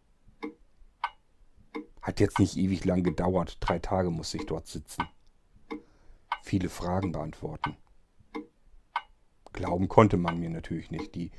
[2.02, 3.58] Hat jetzt nicht ewig lang gedauert.
[3.60, 5.06] Drei Tage musste ich dort sitzen
[6.47, 7.77] viele Fragen beantworten.
[9.53, 11.15] Glauben konnte man mir natürlich nicht.
[11.15, 11.31] Die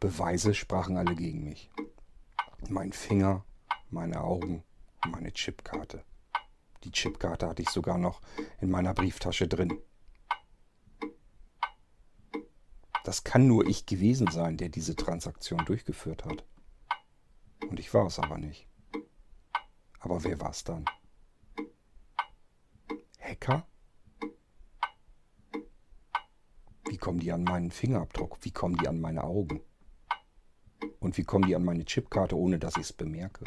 [0.00, 1.70] Beweise sprachen alle gegen mich.
[2.68, 3.44] Mein Finger,
[3.90, 4.64] meine Augen
[5.10, 6.04] meine Chipkarte.
[6.84, 8.20] Die Chipkarte hatte ich sogar noch
[8.60, 9.78] in meiner Brieftasche drin.
[13.04, 16.44] Das kann nur ich gewesen sein, der diese Transaktion durchgeführt hat.
[17.68, 18.68] Und ich war es aber nicht.
[19.98, 20.84] Aber wer war es dann?
[23.18, 23.66] Hacker?
[26.84, 28.38] Wie kommen die an meinen Fingerabdruck?
[28.42, 29.60] Wie kommen die an meine Augen?
[31.00, 33.44] Und wie kommen die an meine Chipkarte, ohne dass ich es bemerke?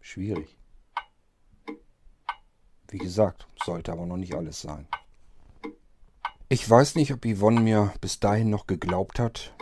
[0.00, 0.56] Schwierig.
[2.88, 4.88] Wie gesagt, sollte aber noch nicht alles sein.
[6.48, 9.54] Ich weiß nicht, ob Yvonne mir bis dahin noch geglaubt hat.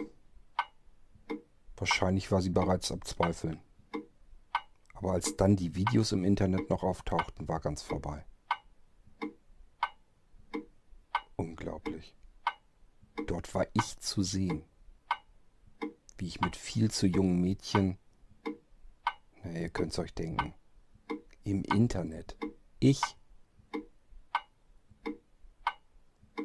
[1.76, 3.58] Wahrscheinlich war sie bereits am Zweifeln.
[4.94, 8.24] Aber als dann die Videos im Internet noch auftauchten, war ganz vorbei.
[11.66, 12.14] Unglaublich.
[13.26, 14.62] Dort war ich zu sehen.
[16.16, 17.98] Wie ich mit viel zu jungen Mädchen.
[19.42, 20.54] Na, ihr könnt's euch denken.
[21.42, 22.36] Im Internet.
[22.78, 23.00] Ich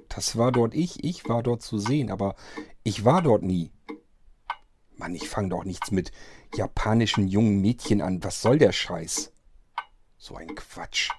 [0.09, 2.35] Das war dort ich, ich war dort zu sehen, aber
[2.81, 3.71] ich war dort nie.
[4.95, 6.11] Mann, ich fange doch nichts mit
[6.55, 8.23] japanischen jungen Mädchen an.
[8.23, 9.31] Was soll der Scheiß?
[10.17, 11.11] So ein Quatsch.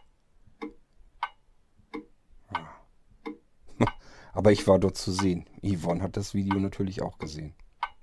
[4.33, 5.45] Aber ich war dort zu sehen.
[5.63, 7.55] Yvonne hat das Video natürlich auch gesehen.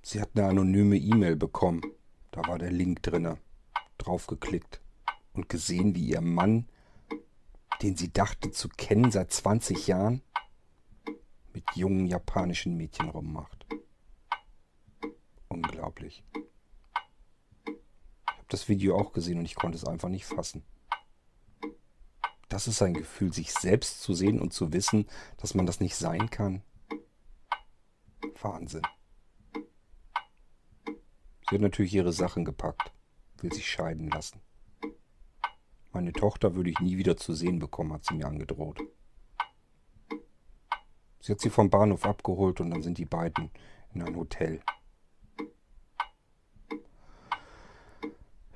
[0.02, 1.82] Sie hat eine anonyme E-Mail bekommen.
[2.32, 3.38] Da war der Link drinne.
[3.98, 4.80] Draufgeklickt
[5.34, 6.70] und gesehen, wie ihr Mann,
[7.82, 10.22] den sie dachte zu kennen seit 20 Jahren,
[11.54, 13.66] mit jungen japanischen Mädchen rummacht.
[15.48, 16.24] Unglaublich.
[17.66, 20.64] Ich habe das Video auch gesehen und ich konnte es einfach nicht fassen.
[22.50, 25.08] Das ist ein Gefühl, sich selbst zu sehen und zu wissen,
[25.38, 26.64] dass man das nicht sein kann.
[28.42, 28.82] Wahnsinn.
[31.48, 32.92] Sie hat natürlich ihre Sachen gepackt,
[33.38, 34.42] will sich scheiden lassen.
[35.92, 38.80] Meine Tochter würde ich nie wieder zu sehen bekommen, hat sie mir angedroht.
[41.22, 43.52] Sie hat sie vom Bahnhof abgeholt und dann sind die beiden
[43.94, 44.62] in ein Hotel.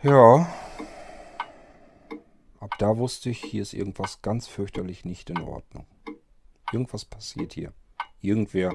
[0.01, 0.47] Ja.
[2.83, 5.85] Da wusste ich, hier ist irgendwas ganz fürchterlich nicht in Ordnung.
[6.73, 7.71] Irgendwas passiert hier.
[8.19, 8.73] Irgendwer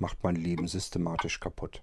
[0.00, 1.80] macht mein Leben systematisch kaputt.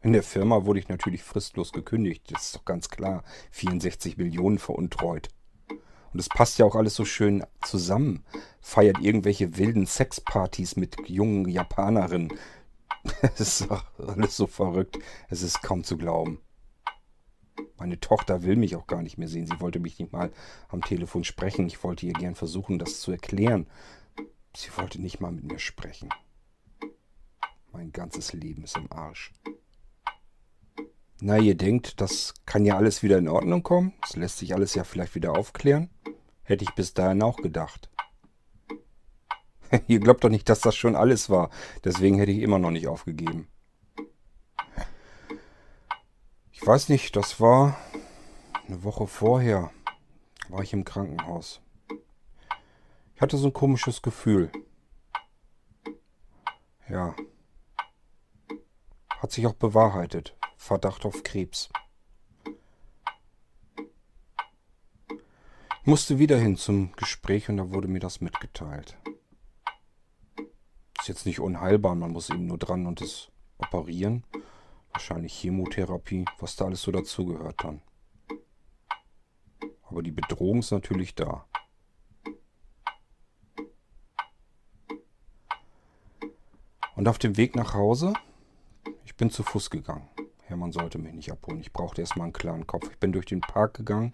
[0.00, 2.30] In der Firma wurde ich natürlich fristlos gekündigt.
[2.30, 3.24] Das ist doch ganz klar.
[3.50, 5.28] 64 Millionen veruntreut.
[6.12, 8.24] Und es passt ja auch alles so schön zusammen.
[8.60, 12.32] Feiert irgendwelche wilden Sexpartys mit jungen Japanerinnen.
[13.22, 15.00] Es ist doch alles so verrückt.
[15.28, 16.45] Es ist kaum zu glauben.
[17.86, 19.46] Meine Tochter will mich auch gar nicht mehr sehen.
[19.46, 20.32] Sie wollte mich nicht mal
[20.66, 21.68] am Telefon sprechen.
[21.68, 23.68] Ich wollte ihr gern versuchen, das zu erklären.
[24.56, 26.08] Sie wollte nicht mal mit mir sprechen.
[27.70, 29.32] Mein ganzes Leben ist im Arsch.
[31.20, 33.92] Na, ihr denkt, das kann ja alles wieder in Ordnung kommen?
[34.00, 35.88] Das lässt sich alles ja vielleicht wieder aufklären?
[36.42, 37.88] Hätte ich bis dahin auch gedacht.
[39.86, 41.50] Ihr glaubt doch nicht, dass das schon alles war.
[41.84, 43.46] Deswegen hätte ich immer noch nicht aufgegeben.
[46.66, 47.78] Ich weiß nicht, das war
[48.66, 49.70] eine Woche vorher.
[50.48, 51.60] War ich im Krankenhaus.
[53.14, 54.50] Ich hatte so ein komisches Gefühl.
[56.88, 57.14] Ja.
[59.10, 60.36] Hat sich auch bewahrheitet.
[60.56, 61.68] Verdacht auf Krebs.
[65.84, 68.96] musste wieder hin zum Gespräch und da wurde mir das mitgeteilt.
[70.98, 74.24] Ist jetzt nicht unheilbar, man muss eben nur dran und es operieren.
[74.96, 77.82] Wahrscheinlich Chemotherapie, was da alles so dazugehört dann.
[79.82, 81.44] Aber die Bedrohung ist natürlich da.
[86.94, 88.14] Und auf dem Weg nach Hause,
[89.04, 90.08] ich bin zu Fuß gegangen.
[90.44, 91.60] Hermann sollte mich nicht abholen.
[91.60, 92.88] Ich brauchte erstmal einen klaren Kopf.
[92.90, 94.12] Ich bin durch den Park gegangen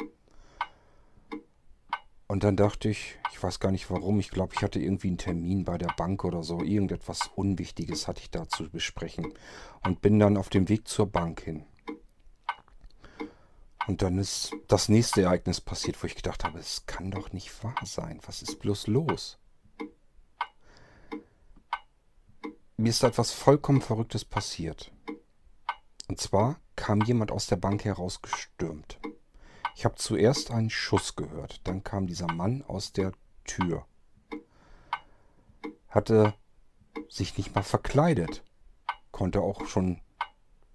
[2.32, 5.18] und dann dachte ich, ich weiß gar nicht warum, ich glaube, ich hatte irgendwie einen
[5.18, 6.62] Termin bei der Bank oder so.
[6.62, 9.34] Irgendetwas Unwichtiges hatte ich da zu besprechen.
[9.84, 11.66] Und bin dann auf dem Weg zur Bank hin.
[13.86, 17.62] Und dann ist das nächste Ereignis passiert, wo ich gedacht habe, es kann doch nicht
[17.62, 18.18] wahr sein.
[18.24, 19.36] Was ist bloß los?
[22.78, 24.90] Mir ist etwas vollkommen Verrücktes passiert.
[26.08, 29.01] Und zwar kam jemand aus der Bank herausgestürmt.
[29.74, 31.60] Ich habe zuerst einen Schuss gehört.
[31.66, 33.12] Dann kam dieser Mann aus der
[33.44, 33.86] Tür.
[35.88, 36.34] Hatte
[37.08, 38.42] sich nicht mal verkleidet.
[39.10, 40.00] Konnte auch schon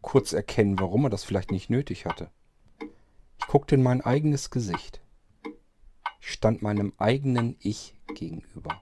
[0.02, 2.32] kurz erkennen, warum er das vielleicht nicht nötig hatte.
[3.40, 5.02] Ich guckte in mein eigenes Gesicht.
[6.20, 8.82] Ich stand meinem eigenen Ich gegenüber.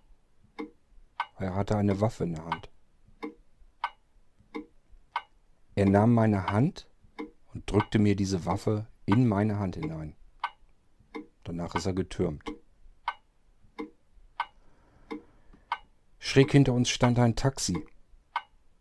[1.37, 2.69] Er hatte eine Waffe in der Hand.
[5.75, 6.87] Er nahm meine Hand
[7.53, 10.15] und drückte mir diese Waffe in meine Hand hinein.
[11.43, 12.43] Danach ist er getürmt.
[16.17, 17.85] Schräg hinter uns stand ein Taxi.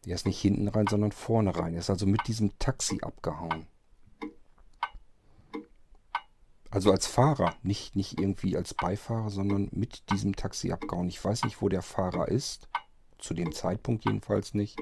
[0.07, 1.75] Der ist nicht hinten rein, sondern vorne rein.
[1.75, 3.67] Er ist also mit diesem Taxi abgehauen.
[6.71, 11.09] Also als Fahrer, nicht, nicht irgendwie als Beifahrer, sondern mit diesem Taxi abgehauen.
[11.09, 12.69] Ich weiß nicht, wo der Fahrer ist.
[13.19, 14.79] Zu dem Zeitpunkt jedenfalls nicht.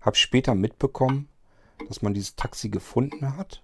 [0.00, 1.28] Hab später mitbekommen,
[1.88, 3.62] dass man dieses Taxi gefunden hat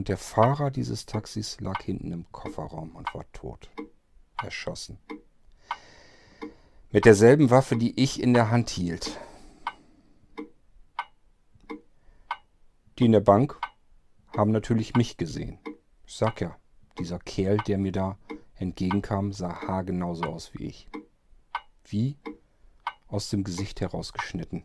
[0.00, 3.68] Und der Fahrer dieses Taxis lag hinten im Kofferraum und war tot.
[4.42, 4.96] Erschossen.
[6.90, 9.20] Mit derselben Waffe, die ich in der Hand hielt.
[12.98, 13.60] Die in der Bank
[14.34, 15.58] haben natürlich mich gesehen.
[16.06, 16.56] Ich sag ja,
[16.98, 18.16] dieser Kerl, der mir da
[18.54, 20.88] entgegenkam, sah haargenauso aus wie ich.
[21.84, 22.16] Wie
[23.06, 24.64] aus dem Gesicht herausgeschnitten.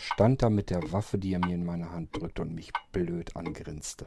[0.00, 3.34] Stand da mit der Waffe, die er mir in meine Hand drückte und mich blöd
[3.34, 4.04] angrinste.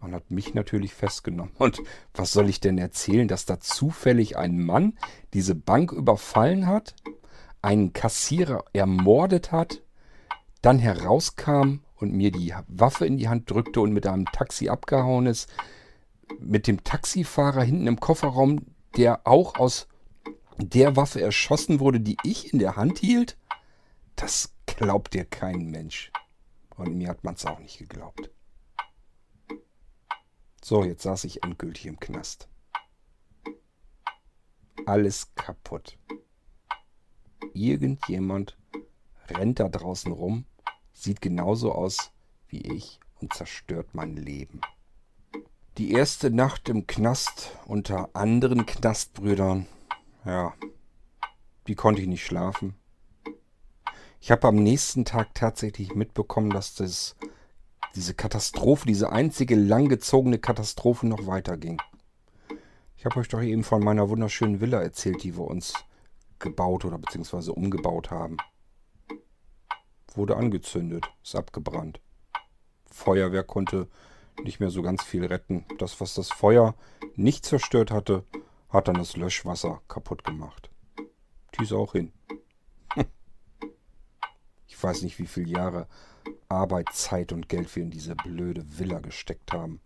[0.00, 1.52] Man hat mich natürlich festgenommen.
[1.58, 1.80] Und
[2.12, 4.98] was soll ich denn erzählen, dass da zufällig ein Mann
[5.32, 6.96] diese Bank überfallen hat,
[7.62, 9.80] einen Kassierer ermordet hat,
[10.62, 15.26] dann herauskam und mir die Waffe in die Hand drückte und mit einem Taxi abgehauen
[15.26, 15.48] ist,
[16.40, 19.86] mit dem Taxifahrer hinten im Kofferraum, der auch aus
[20.68, 23.36] der Waffe erschossen wurde, die ich in der Hand hielt?
[24.16, 26.12] Das glaubt dir kein Mensch.
[26.76, 28.30] Und mir hat man es auch nicht geglaubt.
[30.62, 32.48] So, jetzt saß ich endgültig im Knast.
[34.86, 35.98] Alles kaputt.
[37.54, 38.56] Irgendjemand
[39.28, 40.44] rennt da draußen rum,
[40.92, 42.12] sieht genauso aus
[42.48, 44.60] wie ich und zerstört mein Leben.
[45.78, 49.66] Die erste Nacht im Knast unter anderen Knastbrüdern,
[50.24, 50.54] ja,
[51.66, 52.74] die konnte ich nicht schlafen.
[54.20, 57.16] Ich habe am nächsten Tag tatsächlich mitbekommen, dass das,
[57.94, 61.80] diese Katastrophe, diese einzige langgezogene Katastrophe noch weiterging.
[62.96, 65.72] Ich habe euch doch eben von meiner wunderschönen Villa erzählt, die wir uns
[66.38, 68.36] gebaut oder beziehungsweise umgebaut haben.
[70.14, 72.00] Wurde angezündet, ist abgebrannt.
[72.90, 73.88] Feuerwehr konnte
[74.42, 75.64] nicht mehr so ganz viel retten.
[75.78, 76.74] Das, was das Feuer
[77.14, 78.24] nicht zerstört hatte,
[78.70, 80.70] hat dann das Löschwasser kaputt gemacht.
[81.58, 82.12] Die ist auch hin.
[84.66, 85.88] Ich weiß nicht, wie viele Jahre
[86.48, 89.80] Arbeit, Zeit und Geld wir in diese blöde Villa gesteckt haben.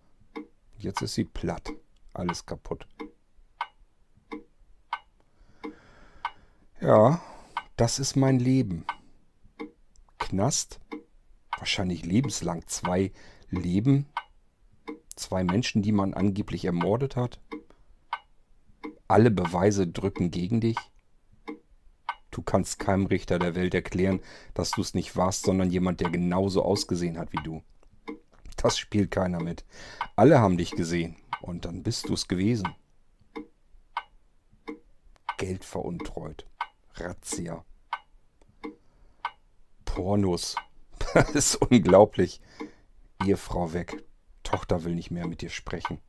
[0.78, 1.72] Jetzt ist sie platt.
[2.12, 2.86] Alles kaputt.
[6.80, 7.20] Ja,
[7.76, 8.84] das ist mein Leben.
[10.18, 10.78] Knast,
[11.58, 12.66] wahrscheinlich lebenslang.
[12.66, 13.10] Zwei
[13.50, 14.06] Leben,
[15.16, 17.40] zwei Menschen, die man angeblich ermordet hat.
[19.06, 20.76] Alle Beweise drücken gegen dich.
[22.30, 24.20] Du kannst keinem Richter der Welt erklären,
[24.54, 27.62] dass du es nicht warst, sondern jemand, der genauso ausgesehen hat wie du.
[28.56, 29.64] Das spielt keiner mit.
[30.16, 32.74] Alle haben dich gesehen und dann bist du es gewesen.
[35.36, 36.46] Geld veruntreut.
[36.94, 37.64] Razzia.
[39.84, 40.56] Pornos.
[41.12, 42.40] Das ist unglaublich.
[43.22, 44.02] Ehefrau weg.
[44.42, 46.00] Tochter will nicht mehr mit dir sprechen.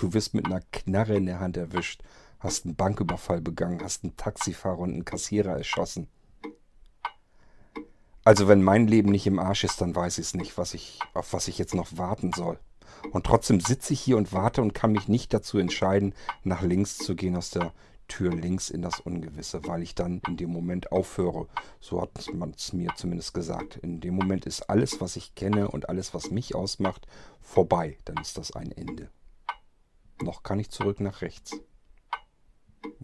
[0.00, 2.02] Du wirst mit einer Knarre in der Hand erwischt,
[2.38, 6.08] hast einen Banküberfall begangen, hast einen Taxifahrer und einen Kassierer erschossen.
[8.24, 11.00] Also wenn mein Leben nicht im Arsch ist, dann weiß ich es nicht, was ich,
[11.12, 12.58] auf was ich jetzt noch warten soll.
[13.10, 16.96] Und trotzdem sitze ich hier und warte und kann mich nicht dazu entscheiden, nach links
[16.96, 17.74] zu gehen aus der
[18.08, 21.46] Tür links in das Ungewisse, weil ich dann in dem Moment aufhöre.
[21.78, 23.76] So hat man es mir zumindest gesagt.
[23.76, 27.06] In dem Moment ist alles, was ich kenne und alles, was mich ausmacht,
[27.42, 27.98] vorbei.
[28.06, 29.10] Dann ist das ein Ende.
[30.22, 31.58] Noch kann ich zurück nach rechts.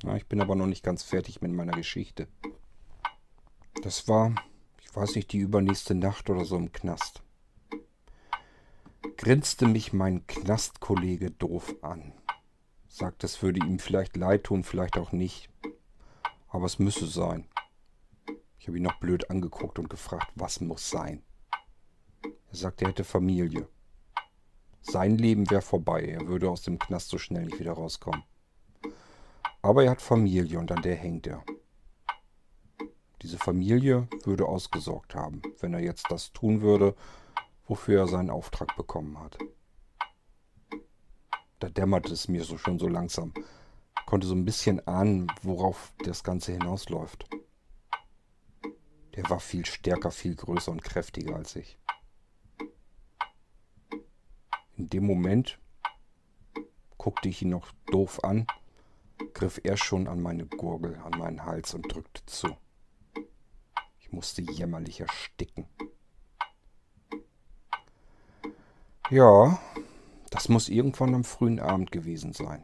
[0.03, 2.29] Na, ich bin aber noch nicht ganz fertig mit meiner Geschichte.
[3.83, 4.35] Das war,
[4.83, 7.23] ich weiß nicht, die übernächste Nacht oder so im Knast.
[9.17, 12.13] Grinste mich mein Knastkollege doof an.
[12.89, 15.49] Sagt, es würde ihm vielleicht leid tun, vielleicht auch nicht.
[16.49, 17.49] Aber es müsse sein.
[18.59, 21.23] Ich habe ihn noch blöd angeguckt und gefragt, was muss sein.
[22.23, 23.69] Er sagt, er hätte Familie.
[24.89, 28.23] Sein Leben wäre vorbei, er würde aus dem Knast so schnell nicht wieder rauskommen.
[29.61, 31.43] Aber er hat Familie und an der hängt er.
[33.23, 36.95] Diese Familie würde ausgesorgt haben, wenn er jetzt das tun würde,
[37.67, 39.37] wofür er seinen Auftrag bekommen hat.
[41.59, 43.35] Da dämmerte es mir so schon so langsam.
[44.07, 47.29] Konnte so ein bisschen ahnen, worauf das Ganze hinausläuft.
[49.17, 51.77] Der war viel stärker, viel größer und kräftiger als ich.
[54.77, 55.59] In dem Moment
[56.99, 58.47] guckte ich ihn noch doof an,
[59.33, 62.49] griff er schon an meine Gurgel, an meinen Hals und drückte zu.
[64.01, 65.67] Ich musste jämmerlich ersticken.
[69.11, 69.59] Ja,
[70.31, 72.63] das muss irgendwann am frühen Abend gewesen sein.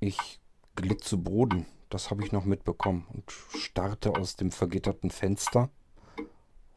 [0.00, 0.40] Ich
[0.74, 5.70] glitt zu Boden, das habe ich noch mitbekommen, und starrte aus dem vergitterten Fenster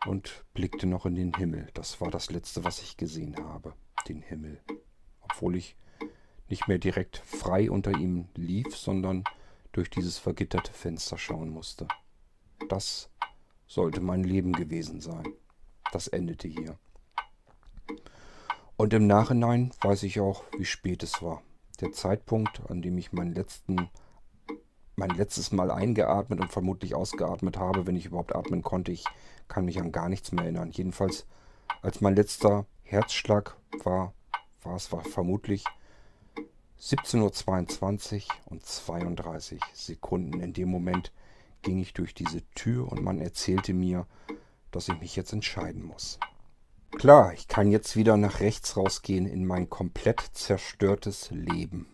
[0.06, 1.68] und blickte noch in den Himmel.
[1.74, 3.74] Das war das Letzte, was ich gesehen habe,
[4.08, 4.62] den Himmel.
[5.22, 5.76] Obwohl ich
[6.49, 9.24] nicht mehr direkt frei unter ihm lief, sondern
[9.72, 11.88] durch dieses vergitterte Fenster schauen musste.
[12.70, 13.10] Das
[13.66, 15.26] sollte mein Leben gewesen sein.
[15.91, 16.78] Das endete hier.
[18.76, 21.41] Und im Nachhinein weiß ich auch, wie spät es war.
[21.80, 23.89] Der Zeitpunkt, an dem ich meinen letzten,
[24.96, 29.06] mein letztes Mal eingeatmet und vermutlich ausgeatmet habe, wenn ich überhaupt atmen konnte, ich
[29.48, 30.72] kann mich an gar nichts mehr erinnern.
[30.72, 31.26] Jedenfalls,
[31.82, 34.14] als mein letzter Herzschlag war,
[34.62, 35.64] war es war vermutlich
[36.80, 40.39] 17.22 Uhr und 32 Sekunden.
[40.41, 41.12] In dem Moment
[41.62, 44.06] ging ich durch diese Tür und man erzählte mir,
[44.72, 46.20] dass ich mich jetzt entscheiden muss.
[46.91, 51.88] Klar, ich kann jetzt wieder nach rechts rausgehen in mein komplett zerstörtes Leben.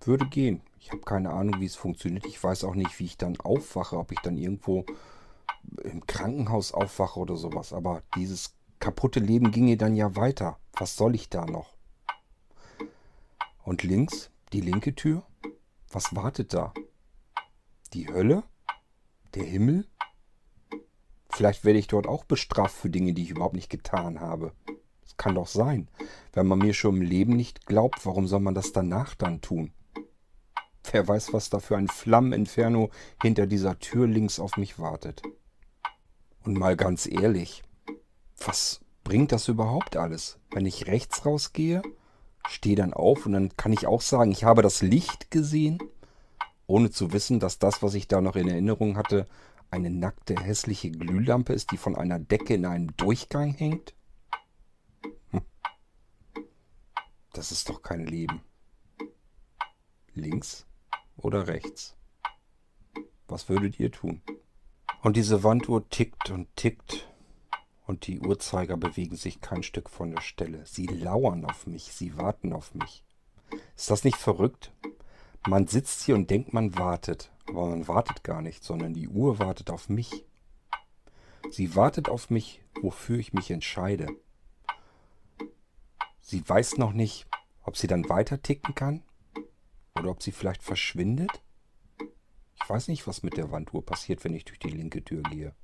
[0.00, 0.62] Würde gehen.
[0.82, 2.26] Ich habe keine Ahnung, wie es funktioniert.
[2.26, 4.84] Ich weiß auch nicht, wie ich dann aufwache, ob ich dann irgendwo
[5.84, 7.72] im Krankenhaus aufwache oder sowas.
[7.72, 10.58] Aber dieses kaputte Leben ginge dann ja weiter.
[10.72, 11.76] Was soll ich da noch?
[13.62, 15.22] Und links, die linke Tür?
[15.88, 16.74] Was wartet da?
[17.92, 18.42] Die Hölle?
[19.34, 19.86] Der Himmel?
[21.30, 24.52] Vielleicht werde ich dort auch bestraft für Dinge, die ich überhaupt nicht getan habe.
[25.04, 25.86] Das kann doch sein.
[26.32, 29.72] Wenn man mir schon im Leben nicht glaubt, warum soll man das danach dann tun?
[30.90, 32.90] Wer weiß, was da für ein Flammeninferno
[33.22, 35.22] hinter dieser Tür links auf mich wartet.
[36.44, 37.62] Und mal ganz ehrlich,
[38.44, 40.38] was bringt das überhaupt alles?
[40.50, 41.82] Wenn ich rechts rausgehe,
[42.48, 45.78] stehe dann auf und dann kann ich auch sagen, ich habe das Licht gesehen,
[46.66, 49.28] ohne zu wissen, dass das, was ich da noch in Erinnerung hatte,
[49.70, 53.94] eine nackte, hässliche Glühlampe ist, die von einer Decke in einem Durchgang hängt?
[55.30, 55.42] Hm.
[57.32, 58.42] Das ist doch kein Leben.
[60.14, 60.66] Links
[61.16, 61.96] oder rechts?
[63.28, 64.22] Was würdet ihr tun?
[65.02, 67.08] Und diese Wanduhr tickt und tickt
[67.86, 70.64] und die Uhrzeiger bewegen sich kein Stück von der Stelle.
[70.64, 73.04] Sie lauern auf mich, sie warten auf mich.
[73.76, 74.72] Ist das nicht verrückt?
[75.46, 77.32] Man sitzt hier und denkt, man wartet.
[77.48, 80.24] Aber man wartet gar nicht, sondern die Uhr wartet auf mich.
[81.50, 84.06] Sie wartet auf mich, wofür ich mich entscheide.
[86.20, 87.26] Sie weiß noch nicht,
[87.64, 89.02] ob sie dann weiter ticken kann
[89.98, 91.42] oder ob sie vielleicht verschwindet.
[92.62, 95.54] Ich weiß nicht, was mit der Wanduhr passiert, wenn ich durch die linke Tür gehe.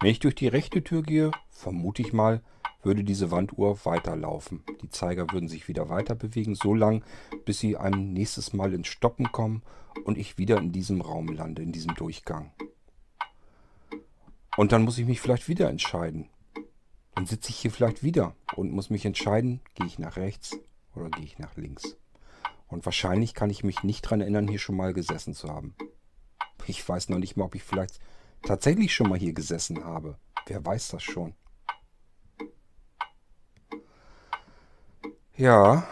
[0.00, 2.42] Wenn ich durch die rechte Tür gehe, vermute ich mal,
[2.82, 4.62] würde diese Wanduhr weiterlaufen.
[4.82, 7.04] Die Zeiger würden sich wieder weiter bewegen, so lang,
[7.44, 9.62] bis sie einem nächstes Mal ins Stoppen kommen
[10.04, 12.52] und ich wieder in diesem Raum lande, in diesem Durchgang.
[14.56, 16.28] Und dann muss ich mich vielleicht wieder entscheiden.
[17.14, 20.56] Dann sitze ich hier vielleicht wieder und muss mich entscheiden, gehe ich nach rechts
[20.94, 21.96] oder gehe ich nach links.
[22.68, 25.74] Und wahrscheinlich kann ich mich nicht daran erinnern, hier schon mal gesessen zu haben.
[26.66, 28.00] Ich weiß noch nicht mal, ob ich vielleicht
[28.42, 30.18] tatsächlich schon mal hier gesessen habe.
[30.46, 31.34] Wer weiß das schon?
[35.36, 35.86] Ja,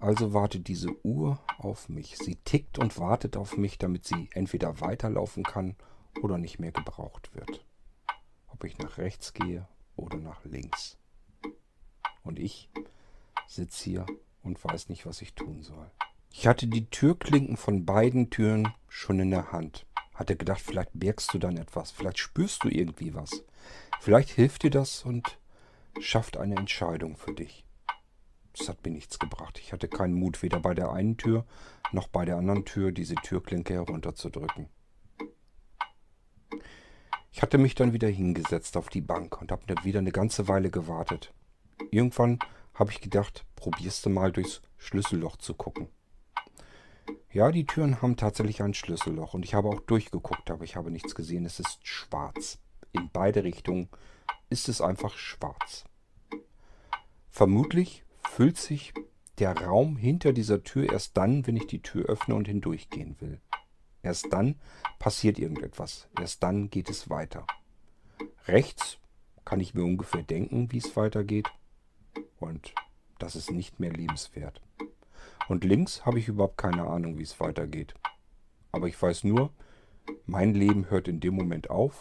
[0.00, 2.16] also wartet diese Uhr auf mich.
[2.16, 5.76] Sie tickt und wartet auf mich, damit sie entweder weiterlaufen kann
[6.22, 7.64] oder nicht mehr gebraucht wird.
[8.46, 10.98] Ob ich nach rechts gehe oder nach links.
[12.22, 12.70] Und ich
[13.46, 14.06] sitze hier
[14.46, 15.90] und weiß nicht, was ich tun soll.
[16.30, 19.86] Ich hatte die Türklinken von beiden Türen schon in der Hand.
[20.14, 23.44] Hatte gedacht, vielleicht merkst du dann etwas, vielleicht spürst du irgendwie was.
[24.00, 25.38] Vielleicht hilft dir das und
[26.00, 27.64] schafft eine Entscheidung für dich.
[28.56, 29.58] Das hat mir nichts gebracht.
[29.58, 31.44] Ich hatte keinen Mut, weder bei der einen Tür
[31.92, 34.68] noch bei der anderen Tür diese Türklinke herunterzudrücken.
[37.32, 40.70] Ich hatte mich dann wieder hingesetzt auf die Bank und habe wieder eine ganze Weile
[40.70, 41.34] gewartet.
[41.90, 42.38] Irgendwann
[42.76, 45.88] habe ich gedacht, probierst du mal durchs Schlüsselloch zu gucken.
[47.32, 50.90] Ja, die Türen haben tatsächlich ein Schlüsselloch und ich habe auch durchgeguckt, aber ich habe
[50.90, 51.44] nichts gesehen.
[51.44, 52.58] Es ist schwarz.
[52.92, 53.88] In beide Richtungen
[54.48, 55.84] ist es einfach schwarz.
[57.28, 58.94] Vermutlich füllt sich
[59.38, 63.40] der Raum hinter dieser Tür erst dann, wenn ich die Tür öffne und hindurchgehen will.
[64.02, 64.54] Erst dann
[64.98, 66.08] passiert irgendetwas.
[66.18, 67.46] Erst dann geht es weiter.
[68.46, 68.98] Rechts
[69.44, 71.48] kann ich mir ungefähr denken, wie es weitergeht.
[72.38, 72.74] Und
[73.18, 74.60] das ist nicht mehr lebenswert.
[75.48, 77.94] Und links habe ich überhaupt keine Ahnung, wie es weitergeht.
[78.72, 79.52] Aber ich weiß nur,
[80.26, 81.98] mein Leben hört in dem Moment auf.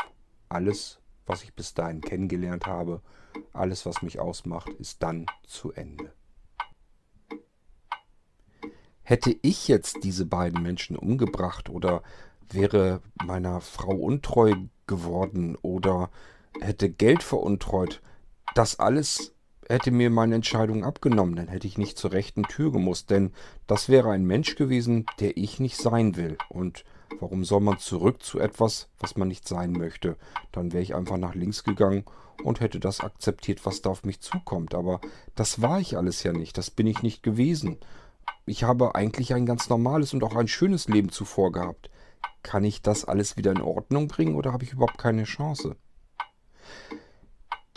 [0.50, 3.02] Alles, was ich bis dahin kennengelernt habe,
[3.54, 6.14] alles, was mich ausmacht, ist dann zu Ende.
[9.04, 12.02] Hätte ich jetzt diese beiden Menschen umgebracht oder
[12.50, 14.56] wäre meiner Frau untreu
[14.88, 16.10] geworden oder
[16.60, 18.02] hätte Geld veruntreut,
[18.56, 19.35] das alles
[19.70, 23.32] hätte mir meine Entscheidung abgenommen, dann hätte ich nicht zur rechten Tür gemusst, denn
[23.68, 26.38] das wäre ein Mensch gewesen, der ich nicht sein will.
[26.50, 26.86] Und
[27.20, 30.18] warum soll man zurück zu etwas, was man nicht sein möchte?
[30.52, 32.06] Dann wäre ich einfach nach links gegangen
[32.44, 34.76] und hätte das akzeptiert, was da auf mich zukommt.
[34.76, 35.02] Aber
[35.36, 37.78] das war ich alles ja nicht, das bin ich nicht gewesen.
[38.48, 41.90] ich habe eigentlich ein ganz normales und auch ein schönes Leben zuvor gehabt.
[42.44, 45.76] Kann ich das alles wieder in Ordnung bringen oder habe ich überhaupt keine Chance?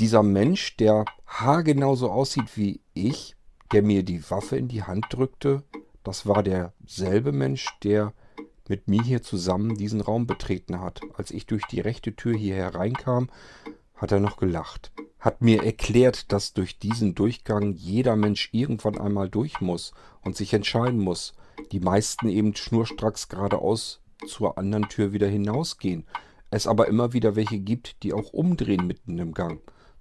[0.00, 3.34] Dieser Mensch, der haargenauso aussieht wie ich,
[3.72, 5.64] der mir die Waffe in die Hand drückte,
[6.04, 8.12] das war derselbe Mensch, der
[8.68, 11.00] mit mir hier zusammen diesen Raum betreten hat.
[11.14, 13.28] Als ich durch die rechte Tür hier hereinkam,
[13.96, 14.92] hat er noch gelacht.
[15.18, 19.92] Hat mir erklärt, dass durch diesen Durchgang jeder Mensch irgendwann einmal durch muss
[20.22, 21.34] und sich entscheiden muss.
[21.72, 26.06] Die meisten eben schnurstracks geradeaus zur anderen Tür wieder hinausgehen.
[26.50, 29.60] Es aber immer wieder welche gibt, die auch umdrehen mitten im Gang.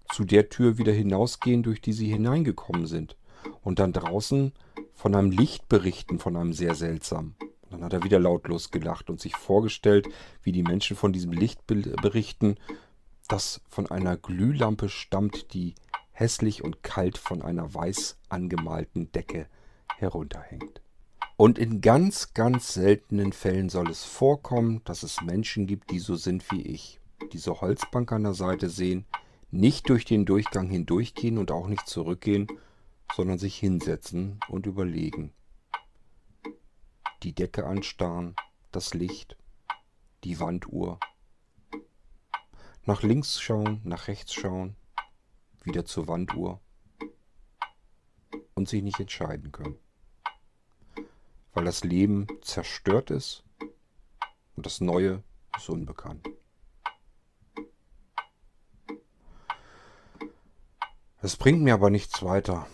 [0.10, 3.16] Zu der Tür wieder hinausgehen, durch die sie hineingekommen sind.
[3.62, 4.54] Und dann draußen
[4.94, 7.36] von einem Licht berichten, von einem sehr seltsamen.
[7.70, 10.08] Dann hat er wieder lautlos gelacht und sich vorgestellt,
[10.42, 12.56] wie die Menschen von diesem Licht berichten,
[13.28, 15.76] das von einer Glühlampe stammt, die
[16.12, 19.48] hässlich und kalt von einer weiß angemalten Decke
[19.98, 20.82] herunterhängt.
[21.36, 26.16] Und in ganz, ganz seltenen Fällen soll es vorkommen, dass es Menschen gibt, die so
[26.16, 27.00] sind wie ich.
[27.34, 29.06] Diese Holzbank an der Seite sehen,
[29.50, 32.48] nicht durch den Durchgang hindurchgehen und auch nicht zurückgehen,
[33.16, 35.34] sondern sich hinsetzen und überlegen,
[37.24, 38.36] die Decke anstarren,
[38.72, 39.38] das Licht,
[40.24, 41.00] die Wanduhr.
[42.86, 44.76] Nach links schauen, nach rechts schauen,
[45.64, 46.60] wieder zur Wanduhr
[48.54, 49.78] und sich nicht entscheiden können.
[51.54, 53.44] Weil das Leben zerstört ist
[54.56, 55.24] und das Neue
[55.56, 56.28] ist unbekannt.
[61.20, 62.68] Es bringt mir aber nichts weiter.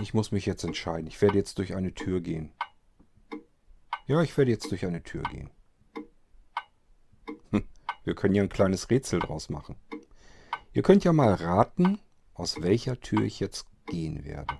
[0.00, 1.06] Ich muss mich jetzt entscheiden.
[1.06, 2.52] Ich werde jetzt durch eine Tür gehen.
[4.06, 5.50] Ja, ich werde jetzt durch eine Tür gehen.
[7.50, 7.64] Hm,
[8.04, 9.76] wir können ja ein kleines Rätsel draus machen.
[10.72, 12.00] Ihr könnt ja mal raten,
[12.32, 14.58] aus welcher Tür ich jetzt gehen werde.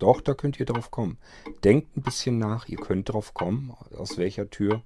[0.00, 1.18] Doch, da könnt ihr drauf kommen.
[1.62, 4.82] Denkt ein bisschen nach, ihr könnt drauf kommen, aus welcher Tür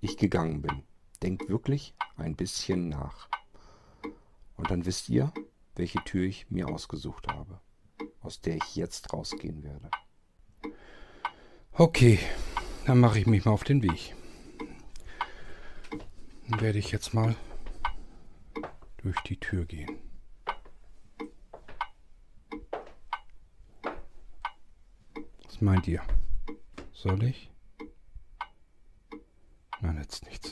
[0.00, 0.82] ich gegangen bin.
[1.22, 3.28] Denkt wirklich ein bisschen nach.
[4.56, 5.32] Und dann wisst ihr,
[5.76, 7.60] welche Tür ich mir ausgesucht habe,
[8.20, 9.90] aus der ich jetzt rausgehen werde.
[11.72, 12.18] Okay,
[12.86, 14.14] dann mache ich mich mal auf den Weg.
[16.48, 17.34] Dann werde ich jetzt mal
[18.98, 19.98] durch die Tür gehen.
[25.44, 26.02] Was meint ihr?
[26.92, 27.50] Soll ich?
[29.80, 30.45] Nein, jetzt nichts.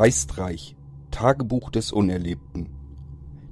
[0.00, 0.76] Geistreich
[1.10, 2.70] Tagebuch des Unerlebten.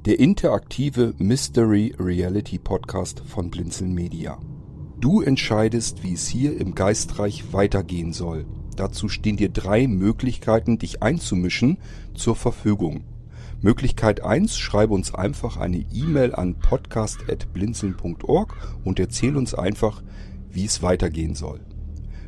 [0.07, 4.40] Der interaktive Mystery Reality Podcast von Blinzeln Media.
[4.99, 8.46] Du entscheidest, wie es hier im Geistreich weitergehen soll.
[8.76, 11.76] Dazu stehen dir drei Möglichkeiten, dich einzumischen,
[12.14, 13.05] zur Verfügung.
[13.61, 20.03] Möglichkeit 1, schreibe uns einfach eine E-Mail an podcast.blinzeln.org und erzähl uns einfach,
[20.49, 21.61] wie es weitergehen soll.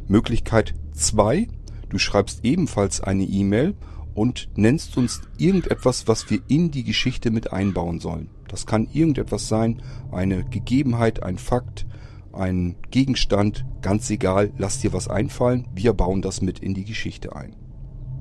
[0.08, 1.48] Möglichkeit 2,
[1.88, 3.76] du schreibst ebenfalls eine E-Mail
[4.14, 8.30] und nennst uns irgendetwas, was wir in die Geschichte mit einbauen sollen.
[8.48, 11.86] Das kann irgendetwas sein, eine Gegebenheit, ein Fakt,
[12.32, 17.34] ein Gegenstand, ganz egal, lass dir was einfallen, wir bauen das mit in die Geschichte
[17.34, 17.56] ein.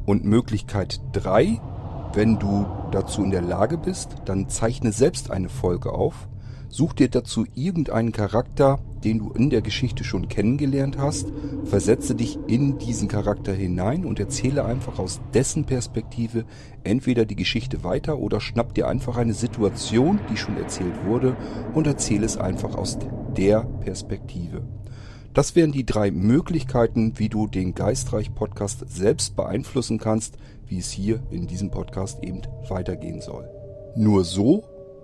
[0.05, 1.59] Und Möglichkeit 3,
[2.13, 6.27] wenn du dazu in der Lage bist, dann zeichne selbst eine Folge auf,
[6.69, 11.27] such dir dazu irgendeinen Charakter, den du in der Geschichte schon kennengelernt hast,
[11.65, 16.45] versetze dich in diesen Charakter hinein und erzähle einfach aus dessen Perspektive
[16.83, 21.35] entweder die Geschichte weiter oder schnapp dir einfach eine Situation, die schon erzählt wurde,
[21.73, 22.97] und erzähle es einfach aus
[23.35, 24.61] der Perspektive.
[25.33, 31.21] Das wären die drei Möglichkeiten, wie du den Geistreich-Podcast selbst beeinflussen kannst, wie es hier
[31.29, 33.47] in diesem Podcast eben weitergehen soll.
[33.95, 34.63] Nur so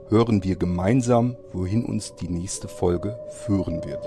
[0.09, 4.03] hören wir gemeinsam, wohin uns die nächste Folge führen wird.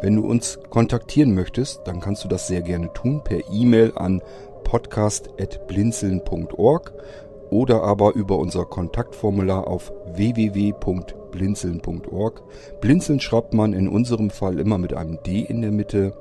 [0.00, 4.22] Wenn du uns kontaktieren möchtest, dann kannst du das sehr gerne tun per E-Mail an
[4.64, 6.92] podcast.blinzeln.org
[7.50, 12.42] oder aber über unser Kontaktformular auf www.blinzeln.org.
[12.80, 16.16] Blinzeln schreibt man in unserem Fall immer mit einem D in der Mitte.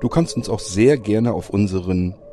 [0.00, 2.16] Du kannst uns auch sehr gerne auf unseren